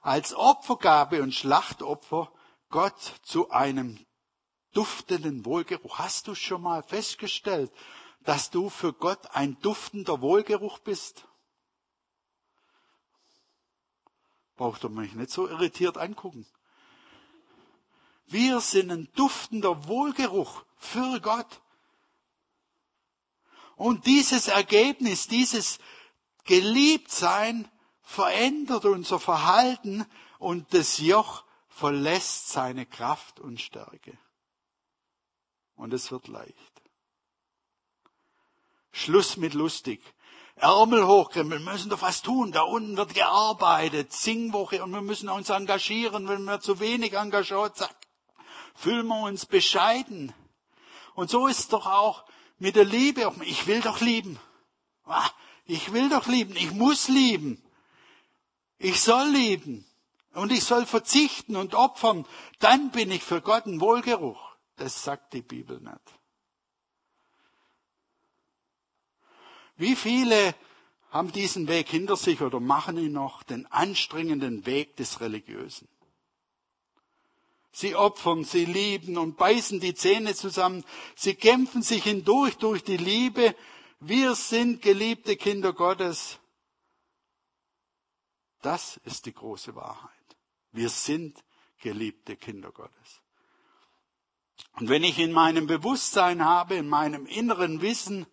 Als 0.00 0.34
Opfergabe 0.34 1.22
und 1.22 1.34
Schlachtopfer 1.34 2.32
Gott 2.70 3.00
zu 3.22 3.50
einem 3.50 3.98
duftenden 4.72 5.44
Wohlgeruch. 5.44 5.98
Hast 5.98 6.28
du 6.28 6.34
schon 6.34 6.62
mal 6.62 6.82
festgestellt, 6.82 7.72
dass 8.22 8.50
du 8.50 8.70
für 8.70 8.92
Gott 8.92 9.34
ein 9.34 9.58
duftender 9.60 10.20
Wohlgeruch 10.20 10.78
bist? 10.78 11.26
Braucht 14.56 14.84
ihr 14.84 14.90
mich 14.90 15.14
nicht 15.14 15.30
so 15.30 15.48
irritiert 15.48 15.96
angucken. 15.96 16.46
Wir 18.26 18.60
sind 18.60 18.92
ein 18.92 19.08
duftender 19.14 19.88
Wohlgeruch 19.88 20.64
für 20.80 21.20
Gott. 21.20 21.60
Und 23.76 24.06
dieses 24.06 24.48
Ergebnis, 24.48 25.28
dieses 25.28 25.78
Geliebtsein 26.44 27.70
verändert 28.02 28.84
unser 28.84 29.20
Verhalten 29.20 30.04
und 30.38 30.74
das 30.74 30.98
Joch 30.98 31.44
verlässt 31.68 32.48
seine 32.48 32.86
Kraft 32.86 33.38
und 33.38 33.60
Stärke. 33.60 34.18
Und 35.76 35.94
es 35.94 36.10
wird 36.10 36.28
leicht. 36.28 36.82
Schluss 38.92 39.36
mit 39.36 39.54
lustig. 39.54 40.02
Ärmel 40.56 41.06
hochkrempeln, 41.06 41.64
wir 41.64 41.72
müssen 41.72 41.88
doch 41.88 42.02
was 42.02 42.20
tun. 42.20 42.52
Da 42.52 42.62
unten 42.62 42.96
wird 42.96 43.14
gearbeitet, 43.14 44.12
Singwoche 44.12 44.82
und 44.82 44.90
wir 44.90 45.00
müssen 45.00 45.28
uns 45.28 45.48
engagieren. 45.48 46.28
Wenn 46.28 46.44
wir 46.44 46.60
zu 46.60 46.80
wenig 46.80 47.14
engagiert, 47.14 47.76
zack, 47.76 47.96
fühlen 48.74 49.06
wir 49.06 49.22
uns 49.22 49.46
bescheiden. 49.46 50.34
Und 51.20 51.28
so 51.28 51.48
ist 51.48 51.58
es 51.58 51.68
doch 51.68 51.84
auch 51.84 52.24
mit 52.58 52.76
der 52.76 52.86
Liebe. 52.86 53.30
Ich 53.42 53.66
will 53.66 53.82
doch 53.82 54.00
lieben. 54.00 54.38
Ich 55.66 55.92
will 55.92 56.08
doch 56.08 56.26
lieben. 56.26 56.56
Ich 56.56 56.72
muss 56.72 57.08
lieben. 57.08 57.62
Ich 58.78 59.02
soll 59.02 59.28
lieben. 59.28 59.84
Und 60.32 60.50
ich 60.50 60.64
soll 60.64 60.86
verzichten 60.86 61.56
und 61.56 61.74
opfern. 61.74 62.24
Dann 62.58 62.90
bin 62.90 63.10
ich 63.10 63.22
für 63.22 63.42
Gott 63.42 63.66
ein 63.66 63.82
Wohlgeruch. 63.82 64.40
Das 64.76 65.04
sagt 65.04 65.34
die 65.34 65.42
Bibel 65.42 65.78
nicht. 65.78 66.00
Wie 69.76 69.96
viele 69.96 70.54
haben 71.10 71.32
diesen 71.32 71.68
Weg 71.68 71.90
hinter 71.90 72.16
sich 72.16 72.40
oder 72.40 72.60
machen 72.60 72.96
ihn 72.96 73.12
noch, 73.12 73.42
den 73.42 73.66
anstrengenden 73.66 74.64
Weg 74.64 74.96
des 74.96 75.20
Religiösen? 75.20 75.86
Sie 77.72 77.94
opfern, 77.94 78.44
sie 78.44 78.64
lieben 78.64 79.16
und 79.16 79.36
beißen 79.36 79.80
die 79.80 79.94
Zähne 79.94 80.34
zusammen. 80.34 80.84
Sie 81.14 81.34
kämpfen 81.34 81.82
sich 81.82 82.04
hindurch 82.04 82.56
durch 82.56 82.82
die 82.82 82.96
Liebe. 82.96 83.54
Wir 84.00 84.34
sind 84.34 84.82
geliebte 84.82 85.36
Kinder 85.36 85.72
Gottes. 85.72 86.38
Das 88.62 89.00
ist 89.04 89.26
die 89.26 89.32
große 89.32 89.74
Wahrheit. 89.74 90.10
Wir 90.72 90.88
sind 90.88 91.42
geliebte 91.80 92.36
Kinder 92.36 92.72
Gottes. 92.72 93.20
Und 94.78 94.88
wenn 94.88 95.04
ich 95.04 95.18
in 95.18 95.32
meinem 95.32 95.66
Bewusstsein 95.66 96.44
habe, 96.44 96.74
in 96.74 96.88
meinem 96.88 97.26
inneren 97.26 97.80
Wissen, 97.80 98.26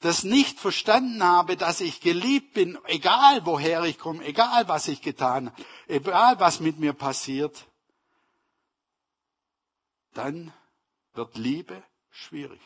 das 0.00 0.24
nicht 0.24 0.58
verstanden 0.58 1.22
habe, 1.22 1.56
dass 1.56 1.80
ich 1.80 2.00
geliebt 2.00 2.54
bin, 2.54 2.76
egal 2.86 3.46
woher 3.46 3.84
ich 3.84 3.98
komme, 3.98 4.24
egal 4.24 4.68
was 4.68 4.88
ich 4.88 5.00
getan 5.00 5.52
egal 5.86 6.40
was 6.40 6.60
mit 6.60 6.78
mir 6.78 6.92
passiert, 6.92 7.66
dann 10.14 10.52
wird 11.14 11.36
Liebe 11.36 11.82
schwierig. 12.10 12.60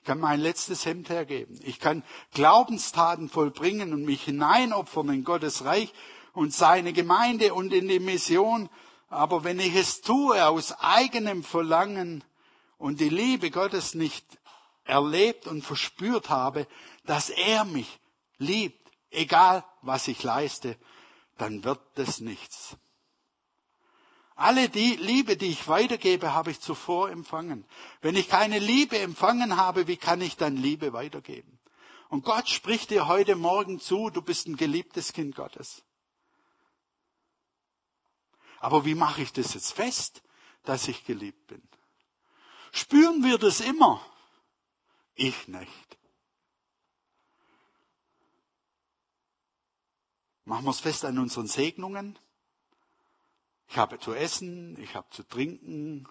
Ich 0.00 0.06
kann 0.06 0.18
mein 0.18 0.40
letztes 0.40 0.86
Hemd 0.86 1.10
hergeben. 1.10 1.60
Ich 1.62 1.78
kann 1.78 2.02
Glaubenstaten 2.32 3.28
vollbringen 3.28 3.92
und 3.92 4.04
mich 4.04 4.24
hineinopfern 4.24 5.10
in 5.10 5.24
Gottes 5.24 5.64
Reich 5.64 5.92
und 6.32 6.54
seine 6.54 6.92
Gemeinde 6.92 7.54
und 7.54 7.72
in 7.72 7.86
die 7.86 8.00
Mission. 8.00 8.70
Aber 9.08 9.44
wenn 9.44 9.60
ich 9.60 9.74
es 9.74 10.00
tue 10.00 10.46
aus 10.46 10.72
eigenem 10.80 11.44
Verlangen 11.44 12.24
und 12.78 13.00
die 13.00 13.10
Liebe 13.10 13.50
Gottes 13.50 13.94
nicht 13.94 14.24
erlebt 14.84 15.46
und 15.46 15.62
verspürt 15.62 16.30
habe, 16.30 16.66
dass 17.04 17.28
er 17.28 17.64
mich 17.64 18.00
liebt, 18.38 18.90
egal 19.10 19.64
was 19.82 20.08
ich 20.08 20.22
leiste, 20.22 20.76
dann 21.36 21.62
wird 21.62 21.80
das 21.96 22.20
nichts. 22.20 22.76
Alle 24.40 24.70
die 24.70 24.96
Liebe, 24.96 25.36
die 25.36 25.50
ich 25.50 25.68
weitergebe, 25.68 26.32
habe 26.32 26.50
ich 26.50 26.60
zuvor 26.60 27.10
empfangen. 27.10 27.66
Wenn 28.00 28.16
ich 28.16 28.26
keine 28.26 28.58
Liebe 28.58 28.98
empfangen 28.98 29.58
habe, 29.58 29.86
wie 29.86 29.98
kann 29.98 30.22
ich 30.22 30.38
dann 30.38 30.56
Liebe 30.56 30.94
weitergeben? 30.94 31.58
Und 32.08 32.24
Gott 32.24 32.48
spricht 32.48 32.88
dir 32.88 33.06
heute 33.06 33.36
Morgen 33.36 33.80
zu, 33.80 34.08
du 34.08 34.22
bist 34.22 34.48
ein 34.48 34.56
geliebtes 34.56 35.12
Kind 35.12 35.36
Gottes. 35.36 35.82
Aber 38.60 38.86
wie 38.86 38.94
mache 38.94 39.20
ich 39.20 39.34
das 39.34 39.52
jetzt 39.52 39.72
fest, 39.72 40.22
dass 40.64 40.88
ich 40.88 41.04
geliebt 41.04 41.46
bin? 41.48 41.62
Spüren 42.72 43.22
wir 43.22 43.36
das 43.36 43.60
immer? 43.60 44.00
Ich 45.16 45.48
nicht. 45.48 45.98
Machen 50.46 50.64
wir 50.64 50.70
es 50.70 50.80
fest 50.80 51.04
an 51.04 51.18
unseren 51.18 51.46
Segnungen. 51.46 52.18
Ich 53.70 53.78
habe 53.78 54.00
zu 54.00 54.12
essen, 54.12 54.76
ich 54.80 54.96
habe 54.96 55.08
zu 55.10 55.22
trinken, 55.22 56.08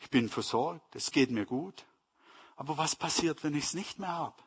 ich 0.00 0.08
bin 0.08 0.30
versorgt, 0.30 0.96
es 0.96 1.10
geht 1.10 1.30
mir 1.30 1.44
gut. 1.44 1.84
Aber 2.56 2.78
was 2.78 2.96
passiert, 2.96 3.44
wenn 3.44 3.54
ich 3.54 3.64
es 3.64 3.74
nicht 3.74 3.98
mehr 3.98 4.08
habe? 4.08 4.42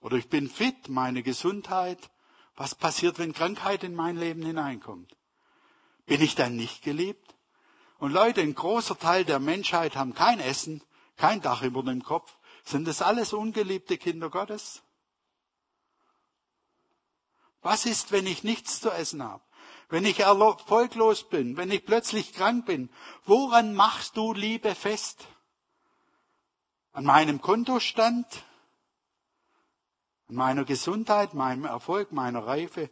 Oder 0.00 0.16
ich 0.16 0.28
bin 0.28 0.48
fit, 0.48 0.88
meine 0.88 1.24
Gesundheit. 1.24 1.98
Was 2.54 2.76
passiert, 2.76 3.18
wenn 3.18 3.32
Krankheit 3.32 3.82
in 3.82 3.96
mein 3.96 4.16
Leben 4.16 4.44
hineinkommt? 4.44 5.16
Bin 6.06 6.20
ich 6.20 6.36
dann 6.36 6.54
nicht 6.54 6.82
geliebt? 6.82 7.34
Und 7.98 8.12
Leute, 8.12 8.42
ein 8.42 8.54
großer 8.54 8.96
Teil 8.96 9.24
der 9.24 9.40
Menschheit 9.40 9.96
haben 9.96 10.14
kein 10.14 10.38
Essen, 10.38 10.84
kein 11.16 11.40
Dach 11.40 11.62
über 11.62 11.82
dem 11.82 12.04
Kopf. 12.04 12.38
Sind 12.62 12.86
das 12.86 13.02
alles 13.02 13.32
ungeliebte 13.32 13.98
Kinder 13.98 14.30
Gottes? 14.30 14.82
Was 17.60 17.86
ist, 17.86 18.12
wenn 18.12 18.26
ich 18.26 18.44
nichts 18.44 18.80
zu 18.80 18.90
essen 18.90 19.22
habe? 19.22 19.42
Wenn 19.92 20.06
ich 20.06 20.20
erfolglos 20.20 21.28
bin, 21.28 21.58
wenn 21.58 21.70
ich 21.70 21.84
plötzlich 21.84 22.32
krank 22.32 22.64
bin, 22.64 22.88
woran 23.26 23.74
machst 23.74 24.16
du 24.16 24.32
Liebe 24.32 24.74
fest? 24.74 25.28
An 26.92 27.04
meinem 27.04 27.42
Kontostand? 27.42 28.26
An 30.28 30.36
meiner 30.36 30.64
Gesundheit, 30.64 31.34
meinem 31.34 31.66
Erfolg, 31.66 32.10
meiner 32.10 32.46
Reife? 32.46 32.88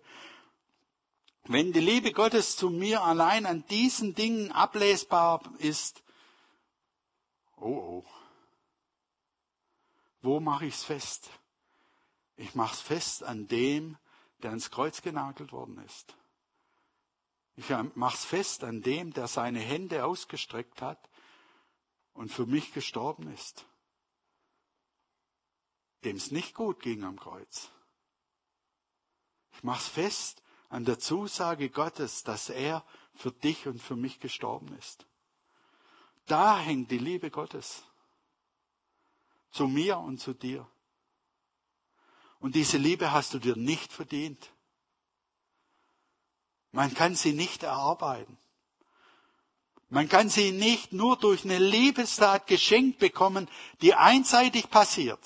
Wenn 1.45 1.73
die 1.73 1.81
Liebe 1.81 2.13
Gottes 2.13 2.59
zu 2.59 2.69
mir 2.69 3.03
allein 3.03 3.47
an 3.47 3.65
diesen 3.71 4.15
Dingen 4.15 4.53
ablesbar 4.53 5.41
ist, 5.57 6.03
oh 7.57 8.03
oh, 8.03 8.05
wo 10.21 10.39
mache 10.39 10.67
ich 10.67 10.75
es 10.75 10.85
fest? 10.85 11.31
Ich 12.37 12.55
mache 12.55 12.75
es 12.75 12.83
fest 12.83 13.25
an 13.25 13.49
dem, 13.49 13.97
der 14.43 14.51
ans 14.51 14.71
Kreuz 14.71 15.01
genagelt 15.01 15.51
worden 15.51 15.83
ist. 15.87 16.15
Ich 17.61 17.69
mach's 17.95 18.25
fest 18.25 18.65
an 18.65 18.81
dem, 18.81 19.13
der 19.13 19.29
seine 19.29 19.59
Hände 19.59 20.07
ausgestreckt 20.07 20.81
hat 20.81 21.11
und 22.15 22.33
für 22.33 22.47
mich 22.47 22.73
gestorben 22.73 23.31
ist. 23.35 23.67
Dem 26.03 26.17
es 26.17 26.31
nicht 26.31 26.55
gut 26.55 26.81
ging 26.81 27.05
am 27.05 27.21
Kreuz. 27.21 27.71
Ich 29.53 29.63
mach's 29.63 29.89
fest 29.89 30.43
an 30.71 30.87
der 30.87 30.99
Zusage 30.99 31.69
Gottes, 31.69 32.25
dass 32.25 32.49
er 32.49 32.83
für 33.15 33.31
dich 33.31 33.67
und 33.67 33.83
für 33.83 33.97
mich 33.97 34.21
gestorben 34.21 34.75
ist. 34.79 35.07
Da 36.25 36.59
hängt 36.59 36.91
die 36.91 36.99
Liebe 36.99 37.31
Gottes. 37.31 37.83
Zu 39.51 39.67
mir 39.67 39.99
und 39.99 40.19
zu 40.19 40.33
dir. 40.33 40.67
Und 42.39 42.55
diese 42.55 42.79
Liebe 42.79 43.13
hast 43.13 43.35
du 43.35 43.39
dir 43.39 43.55
nicht 43.55 43.93
verdient. 43.93 44.51
Man 46.73 46.95
kann 46.95 47.15
sie 47.15 47.33
nicht 47.33 47.63
erarbeiten. 47.63 48.39
Man 49.89 50.09
kann 50.09 50.31
sie 50.31 50.53
nicht 50.53 50.93
nur 50.93 51.17
durch 51.17 51.45
eine 51.45 51.59
Liebestat 51.59 52.47
geschenkt 52.47 53.01
bekommen, 53.01 53.49
die 53.83 53.95
einseitig 53.95 54.71
passiert. 54.71 55.21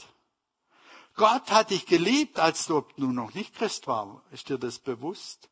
Gott 1.16 1.50
hat 1.50 1.70
dich 1.70 1.86
geliebt, 1.86 2.38
als 2.38 2.66
du, 2.66 2.84
du 2.96 3.12
noch 3.12 3.34
nicht 3.34 3.54
Christ 3.54 3.86
war. 3.86 4.22
Ist 4.32 4.48
dir 4.48 4.58
das 4.58 4.78
bewusst? 4.78 5.50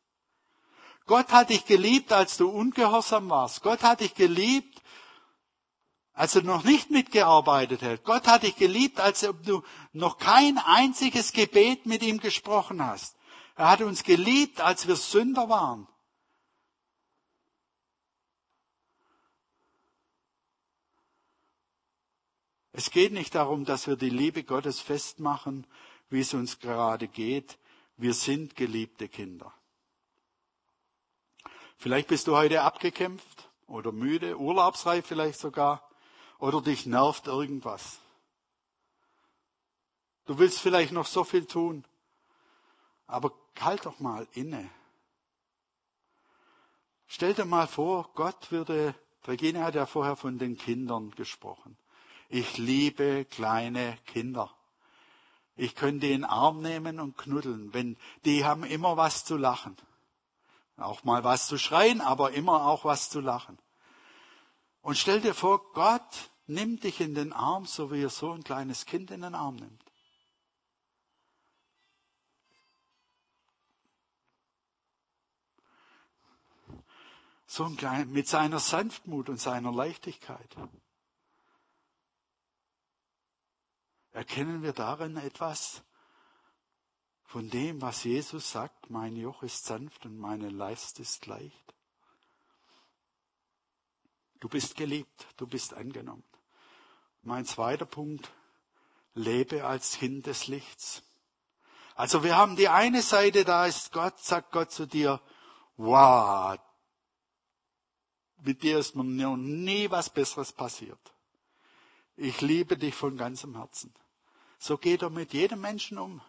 Gott 1.05 1.31
hat 1.31 1.49
dich 1.49 1.65
geliebt, 1.65 2.11
als 2.11 2.37
du 2.37 2.49
ungehorsam 2.49 3.29
warst. 3.29 3.61
Gott 3.61 3.83
hat 3.83 3.99
dich 3.99 4.15
geliebt, 4.15 4.81
als 6.13 6.33
du 6.33 6.41
noch 6.41 6.63
nicht 6.63 6.91
mitgearbeitet 6.91 7.81
hast. 7.81 8.03
Gott 8.03 8.27
hat 8.27 8.43
dich 8.43 8.55
geliebt, 8.55 8.99
als 8.99 9.21
du 9.21 9.63
noch 9.91 10.17
kein 10.17 10.57
einziges 10.57 11.33
Gebet 11.33 11.85
mit 11.85 12.03
ihm 12.03 12.19
gesprochen 12.19 12.85
hast. 12.85 13.15
Er 13.55 13.69
hat 13.69 13.81
uns 13.81 14.03
geliebt, 14.03 14.61
als 14.61 14.87
wir 14.87 14.95
Sünder 14.95 15.47
waren. 15.49 15.87
Es 22.71 22.89
geht 22.89 23.13
nicht 23.13 23.35
darum, 23.35 23.65
dass 23.65 23.85
wir 23.85 23.95
die 23.95 24.09
Liebe 24.09 24.43
Gottes 24.43 24.79
festmachen, 24.79 25.67
wie 26.09 26.21
es 26.21 26.33
uns 26.33 26.59
gerade 26.59 27.07
geht. 27.07 27.59
Wir 27.97 28.15
sind 28.15 28.55
geliebte 28.55 29.07
Kinder. 29.07 29.53
Vielleicht 31.77 32.07
bist 32.07 32.25
du 32.25 32.35
heute 32.35 32.63
abgekämpft 32.63 33.51
oder 33.67 33.91
müde, 33.91 34.39
urlaubsreif 34.39 35.05
vielleicht 35.05 35.39
sogar 35.39 35.87
oder 36.39 36.61
dich 36.61 36.87
nervt 36.87 37.27
irgendwas. 37.27 37.99
Du 40.25 40.39
willst 40.39 40.59
vielleicht 40.59 40.93
noch 40.93 41.05
so 41.05 41.23
viel 41.23 41.45
tun, 41.45 41.85
aber 43.05 43.42
halt 43.61 43.85
doch 43.85 43.99
mal 43.99 44.27
inne. 44.33 44.69
Stell 47.07 47.33
dir 47.33 47.45
mal 47.45 47.67
vor, 47.67 48.09
Gott 48.15 48.51
würde, 48.51 48.95
Regina 49.27 49.63
hat 49.63 49.75
ja 49.75 49.85
vorher 49.85 50.15
von 50.15 50.39
den 50.39 50.57
Kindern 50.57 51.11
gesprochen. 51.11 51.77
Ich 52.29 52.57
liebe 52.57 53.25
kleine 53.25 53.97
Kinder. 54.05 54.51
Ich 55.55 55.75
könnte 55.75 56.07
in 56.07 56.21
den 56.21 56.23
Arm 56.23 56.61
nehmen 56.61 56.99
und 56.99 57.17
knuddeln, 57.17 57.73
wenn 57.73 57.97
die 58.25 58.43
haben 58.43 58.63
immer 58.63 58.97
was 58.97 59.23
zu 59.25 59.37
lachen. 59.37 59.77
Auch 60.77 61.03
mal 61.03 61.23
was 61.23 61.47
zu 61.47 61.59
schreien, 61.59 62.01
aber 62.01 62.31
immer 62.31 62.65
auch 62.65 62.85
was 62.85 63.11
zu 63.11 63.19
lachen. 63.19 63.59
Und 64.81 64.97
stell 64.97 65.21
dir 65.21 65.35
vor, 65.35 65.71
Gott 65.73 66.31
nimmt 66.47 66.83
dich 66.83 66.99
in 66.99 67.13
den 67.13 67.31
Arm, 67.31 67.65
so 67.65 67.91
wie 67.91 68.01
er 68.01 68.09
so 68.09 68.31
ein 68.31 68.43
kleines 68.43 68.85
Kind 68.85 69.11
in 69.11 69.21
den 69.21 69.35
Arm 69.35 69.55
nimmt. 69.57 69.82
So 77.53 77.65
ein 77.65 77.77
klein, 77.77 78.09
mit 78.09 78.27
seiner 78.27 78.57
Sanftmut 78.57 79.29
und 79.29 79.39
seiner 79.39 79.71
Leichtigkeit. 79.71 80.49
Erkennen 84.11 84.63
wir 84.63 84.73
darin 84.73 85.17
etwas 85.17 85.83
von 87.25 87.51
dem, 87.51 87.79
was 87.79 88.05
Jesus 88.05 88.49
sagt, 88.49 88.89
mein 88.89 89.15
Joch 89.15 89.43
ist 89.43 89.65
sanft 89.65 90.03
und 90.07 90.17
meine 90.17 90.49
Leist 90.49 90.99
ist 90.99 91.27
leicht? 91.27 91.75
Du 94.39 94.49
bist 94.49 94.75
geliebt, 94.75 95.27
du 95.37 95.45
bist 95.45 95.75
angenommen. 95.75 96.23
Mein 97.21 97.45
zweiter 97.45 97.85
Punkt, 97.85 98.31
lebe 99.13 99.63
als 99.63 99.99
Kind 99.99 100.25
des 100.25 100.47
Lichts. 100.47 101.03
Also 101.93 102.23
wir 102.23 102.35
haben 102.35 102.55
die 102.55 102.69
eine 102.69 103.03
Seite, 103.03 103.45
da 103.45 103.67
ist 103.67 103.91
Gott, 103.91 104.17
sagt 104.17 104.51
Gott 104.51 104.71
zu 104.71 104.87
dir, 104.87 105.21
wow, 105.77 106.57
mit 108.45 108.63
dir 108.63 108.79
ist 108.79 108.95
mir 108.95 109.03
noch 109.03 109.37
nie 109.37 109.89
was 109.89 110.09
Besseres 110.09 110.51
passiert. 110.51 110.99
Ich 112.15 112.41
liebe 112.41 112.77
dich 112.77 112.93
von 112.93 113.17
ganzem 113.17 113.55
Herzen. 113.55 113.93
So 114.59 114.77
geht 114.77 115.01
er 115.01 115.09
mit 115.09 115.33
jedem 115.33 115.61
Menschen 115.61 115.97
um. 115.97 116.21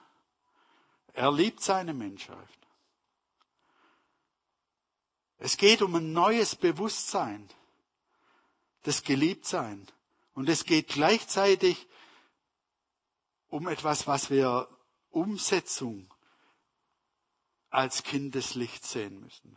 Er 1.13 1.31
liebt 1.31 1.61
seine 1.61 1.95
Menschheit. 1.95 2.49
Es 5.39 5.57
geht 5.57 5.83
um 5.83 5.95
ein 5.95 6.13
neues 6.13 6.57
Bewusstsein, 6.57 7.49
das 8.83 9.03
Geliebtsein. 9.03 9.87
Und 10.33 10.49
es 10.49 10.65
geht 10.65 10.89
gleichzeitig 10.89 11.87
um 13.49 13.69
etwas, 13.69 14.07
was 14.07 14.31
wir 14.31 14.69
Umsetzung 15.11 16.13
als 17.71 18.03
Kind 18.03 18.35
des 18.35 18.55
Lichts 18.55 18.91
sehen 18.93 19.21
müssen. 19.21 19.57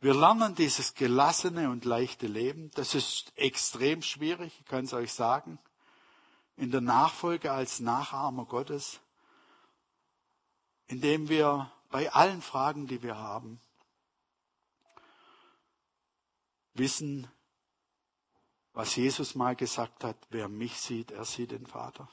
Wir 0.00 0.14
lernen 0.14 0.54
dieses 0.54 0.94
gelassene 0.94 1.70
und 1.70 1.84
leichte 1.84 2.28
Leben. 2.28 2.70
Das 2.74 2.94
ist 2.94 3.32
extrem 3.36 4.02
schwierig, 4.02 4.56
ich 4.60 4.66
kann 4.66 4.84
es 4.84 4.92
euch 4.92 5.12
sagen. 5.12 5.58
In 6.56 6.70
der 6.70 6.80
Nachfolge 6.80 7.50
als 7.50 7.80
Nachahmer 7.80 8.44
Gottes, 8.44 9.00
indem 10.86 11.28
wir 11.28 11.70
bei 11.90 12.12
allen 12.12 12.42
Fragen, 12.42 12.86
die 12.86 13.02
wir 13.02 13.16
haben, 13.16 13.60
wissen, 16.74 17.26
was 18.72 18.94
Jesus 18.94 19.34
mal 19.34 19.56
gesagt 19.56 20.04
hat, 20.04 20.16
wer 20.30 20.48
mich 20.48 20.78
sieht, 20.80 21.10
er 21.10 21.24
sieht 21.24 21.50
den 21.50 21.66
Vater. 21.66 22.08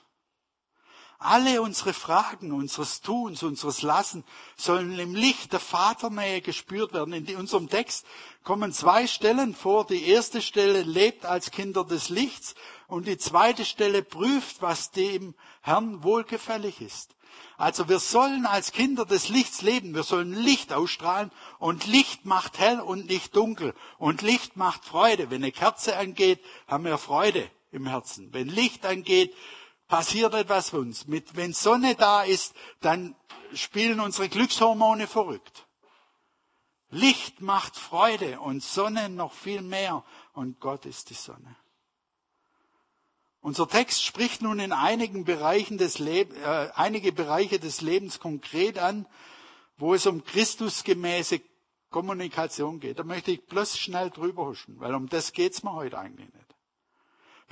Alle 1.18 1.62
unsere 1.62 1.94
Fragen, 1.94 2.52
unseres 2.52 3.02
Tuns, 3.02 3.42
unseres 3.42 3.82
Lassen 3.82 4.24
sollen 4.58 4.98
im 5.00 5.16
Licht 5.16 5.54
der 5.54 5.60
Vaternähe 5.60 6.42
gespürt 6.42 6.94
werden. 6.94 7.14
In 7.14 7.38
unserem 7.38 7.70
Text 7.70 8.06
kommen 8.44 8.74
zwei 8.74 9.08
Stellen 9.08 9.56
vor. 9.56 9.88
Die 9.88 10.08
erste 10.08 10.42
Stelle 10.42 10.84
lebt 10.84 11.26
als 11.26 11.52
Kinder 11.52 11.84
des 11.84 12.10
Lichts 12.10 12.56
Und 12.88 13.08
die 13.08 13.18
zweite 13.18 13.66
Stelle 13.66 14.04
prüft, 14.04 14.62
was 14.62 14.92
dem 14.92 15.34
Herrn 15.62 16.04
wohlgefällig 16.04 16.82
ist. 16.82 17.16
Also 17.58 17.90
wir 17.90 18.00
sollen 18.00 18.46
als 18.46 18.72
Kinder 18.72 19.06
des 19.06 19.30
Lichts 19.30 19.62
leben. 19.62 19.96
Wir 19.96 20.04
sollen 20.04 20.34
Licht 20.34 20.72
ausstrahlen 20.74 21.32
und 21.60 21.88
Licht 21.88 22.26
macht 22.26 22.60
hell 22.60 22.80
und 22.80 23.08
nicht 23.08 23.36
dunkel. 23.36 23.74
Und 23.98 24.22
Licht 24.22 24.56
macht 24.58 24.86
Freude. 24.86 25.32
Wenn 25.32 25.42
eine 25.42 25.52
Kerze 25.52 25.98
angeht, 25.98 26.40
haben 26.68 26.86
wir 26.86 26.98
Freude 26.98 27.50
im 27.72 27.88
Herzen. 27.88 28.34
Wenn 28.34 28.48
Licht 28.48 28.86
angeht, 28.86 29.34
passiert 29.88 30.34
etwas 30.34 30.74
uns. 30.74 31.08
Mit, 31.08 31.36
wenn 31.36 31.54
Sonne 31.54 31.96
da 31.96 32.24
ist, 32.24 32.54
dann 32.82 33.16
spielen 33.54 34.00
unsere 34.00 34.30
Glückshormone 34.30 35.08
verrückt. 35.08 35.68
Licht 36.90 37.42
macht 37.42 37.76
Freude 37.78 38.40
und 38.40 38.64
Sonne 38.64 39.10
noch 39.10 39.34
viel 39.34 39.62
mehr. 39.62 40.04
Und 40.34 40.60
Gott 40.60 40.86
ist 40.86 41.10
die 41.10 41.16
Sonne. 41.16 41.56
Unser 43.42 43.68
Text 43.68 44.04
spricht 44.04 44.42
nun 44.42 44.60
in 44.60 44.72
einigen 44.72 45.24
Bereichen 45.24 45.78
des 45.78 46.00
Leb 46.00 46.34
äh, 46.36 46.70
einige 46.74 47.12
Bereiche 47.12 47.60
des 47.60 47.82
Lebens 47.82 48.20
konkret 48.20 48.80
an, 48.80 49.06
wo 49.78 49.94
es 49.94 50.08
um 50.08 50.24
Christusgemäße 50.24 51.42
Kommunikation 51.92 52.80
geht. 52.80 52.98
Da 52.98 53.04
möchte 53.04 53.32
ich 53.32 53.46
bloß 53.46 53.78
schnell 53.78 54.10
drüber 54.10 54.48
huschen, 54.48 54.80
weil 54.80 54.96
um 54.96 55.08
das 55.10 55.32
geht's 55.32 55.64
mir 55.64 55.74
heute 55.74 56.00
eigentlich 56.00 56.34
nicht. 56.34 56.45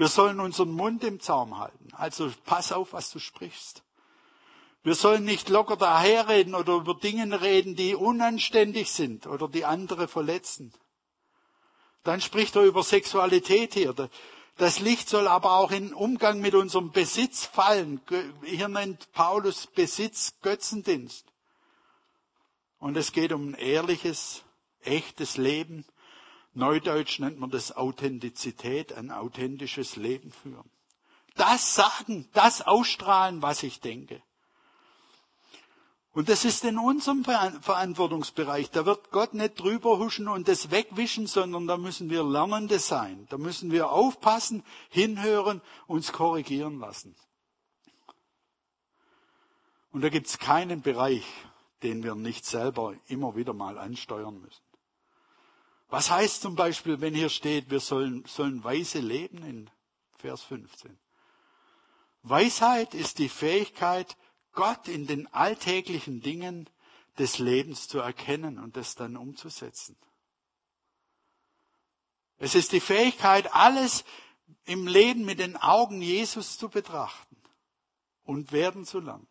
Wir 0.03 0.09
sollen 0.09 0.41
unseren 0.41 0.73
Mund 0.73 1.01
im 1.05 1.21
Zaum 1.21 1.57
halten. 1.57 1.87
Also 1.93 2.29
pass 2.43 2.73
auf, 2.73 2.91
was 2.91 3.09
du 3.09 3.19
sprichst. 3.19 3.83
Wir 4.83 4.95
sollen 4.95 5.23
nicht 5.23 5.47
locker 5.47 5.77
daherreden 5.77 6.55
oder 6.55 6.73
über 6.73 6.93
Dinge 6.93 7.39
reden, 7.39 7.77
die 7.77 7.95
unanständig 7.95 8.91
sind 8.91 9.27
oder 9.27 9.47
die 9.47 9.63
andere 9.63 10.09
verletzen. 10.09 10.73
Dann 12.03 12.19
spricht 12.19 12.57
er 12.57 12.63
über 12.63 12.83
Sexualität 12.83 13.75
hier. 13.75 13.95
Das 14.57 14.81
Licht 14.81 15.07
soll 15.07 15.25
aber 15.25 15.53
auch 15.53 15.71
in 15.71 15.93
Umgang 15.93 16.41
mit 16.41 16.53
unserem 16.53 16.91
Besitz 16.91 17.45
fallen. 17.45 18.01
Hier 18.43 18.67
nennt 18.67 19.09
Paulus 19.13 19.67
Besitz 19.67 20.33
Götzendienst. 20.41 21.25
Und 22.77 22.97
es 22.97 23.13
geht 23.13 23.31
um 23.31 23.51
ein 23.51 23.53
ehrliches, 23.53 24.43
echtes 24.81 25.37
Leben. 25.37 25.85
Neudeutsch 26.53 27.19
nennt 27.19 27.39
man 27.39 27.49
das 27.49 27.75
Authentizität, 27.75 28.93
ein 28.93 29.11
authentisches 29.11 29.95
Leben 29.95 30.31
führen. 30.31 30.69
Das 31.35 31.73
sagen, 31.73 32.29
das 32.33 32.61
ausstrahlen, 32.61 33.41
was 33.41 33.63
ich 33.63 33.79
denke. 33.79 34.21
Und 36.13 36.29
das 36.29 36.45
ist 36.45 36.63
in 36.63 36.77
unserem 36.77 37.23
Verantwortungsbereich. 37.25 38.69
Da 38.69 38.85
wird 38.85 39.09
Gott 39.09 39.33
nicht 39.33 39.59
drüber 39.59 39.97
huschen 39.97 40.27
und 40.27 40.47
das 40.47 40.69
wegwischen, 40.69 41.25
sondern 41.25 41.65
da 41.65 41.75
müssen 41.75 42.11
wir 42.11 42.23
Lernende 42.23 42.77
sein. 42.77 43.25
Da 43.31 43.39
müssen 43.39 43.71
wir 43.71 43.89
aufpassen, 43.89 44.63
hinhören, 44.89 45.59
uns 45.87 46.11
korrigieren 46.11 46.79
lassen. 46.79 47.15
Und 49.91 50.01
da 50.01 50.09
gibt 50.09 50.27
es 50.27 50.37
keinen 50.37 50.83
Bereich, 50.83 51.25
den 51.81 52.03
wir 52.03 52.13
nicht 52.13 52.45
selber 52.45 52.93
immer 53.07 53.35
wieder 53.35 53.53
mal 53.53 53.79
ansteuern 53.79 54.39
müssen. 54.39 54.62
Was 55.93 56.09
heißt 56.09 56.41
zum 56.41 56.55
Beispiel, 56.55 57.01
wenn 57.01 57.13
hier 57.13 57.29
steht, 57.29 57.69
wir 57.69 57.79
sollen, 57.79 58.25
sollen 58.25 58.63
weise 58.63 58.97
leben 58.97 59.43
in 59.43 59.69
Vers 60.17 60.41
15? 60.41 60.97
Weisheit 62.23 62.95
ist 62.95 63.19
die 63.19 63.29
Fähigkeit, 63.29 64.17
Gott 64.53 64.87
in 64.87 65.05
den 65.05 65.31
alltäglichen 65.31 66.19
Dingen 66.19 66.67
des 67.19 67.37
Lebens 67.37 67.87
zu 67.87 67.99
erkennen 67.99 68.57
und 68.57 68.75
das 68.75 68.95
dann 68.95 69.15
umzusetzen. 69.15 69.95
Es 72.37 72.55
ist 72.55 72.71
die 72.71 72.79
Fähigkeit, 72.79 73.53
alles 73.53 74.03
im 74.65 74.87
Leben 74.87 75.25
mit 75.25 75.37
den 75.37 75.57
Augen 75.57 76.01
Jesus 76.01 76.57
zu 76.57 76.69
betrachten 76.69 77.37
und 78.23 78.51
werden 78.51 78.83
zu 78.83 78.99
lernen. 78.99 79.27